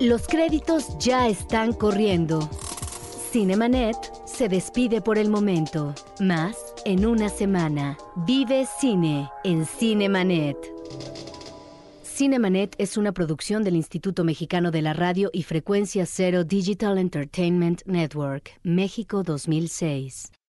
Los 0.00 0.26
créditos 0.26 0.98
ya 0.98 1.28
están 1.28 1.72
corriendo. 1.72 2.50
Cinemanet 3.32 3.96
se 4.26 4.48
despide 4.48 5.00
por 5.00 5.18
el 5.18 5.30
momento. 5.30 5.94
Más 6.20 6.56
en 6.84 7.06
una 7.06 7.28
semana. 7.28 7.96
Vive 8.26 8.66
cine 8.78 9.30
en 9.44 9.66
Cinemanet. 9.66 10.56
Cinemanet 12.02 12.74
es 12.78 12.96
una 12.96 13.12
producción 13.12 13.62
del 13.62 13.76
Instituto 13.76 14.24
Mexicano 14.24 14.70
de 14.70 14.80
la 14.80 14.94
Radio 14.94 15.28
y 15.32 15.42
Frecuencia 15.42 16.06
Cero 16.06 16.44
Digital 16.44 16.96
Entertainment 16.96 17.82
Network, 17.84 18.58
México 18.62 19.22
2006. 19.22 20.30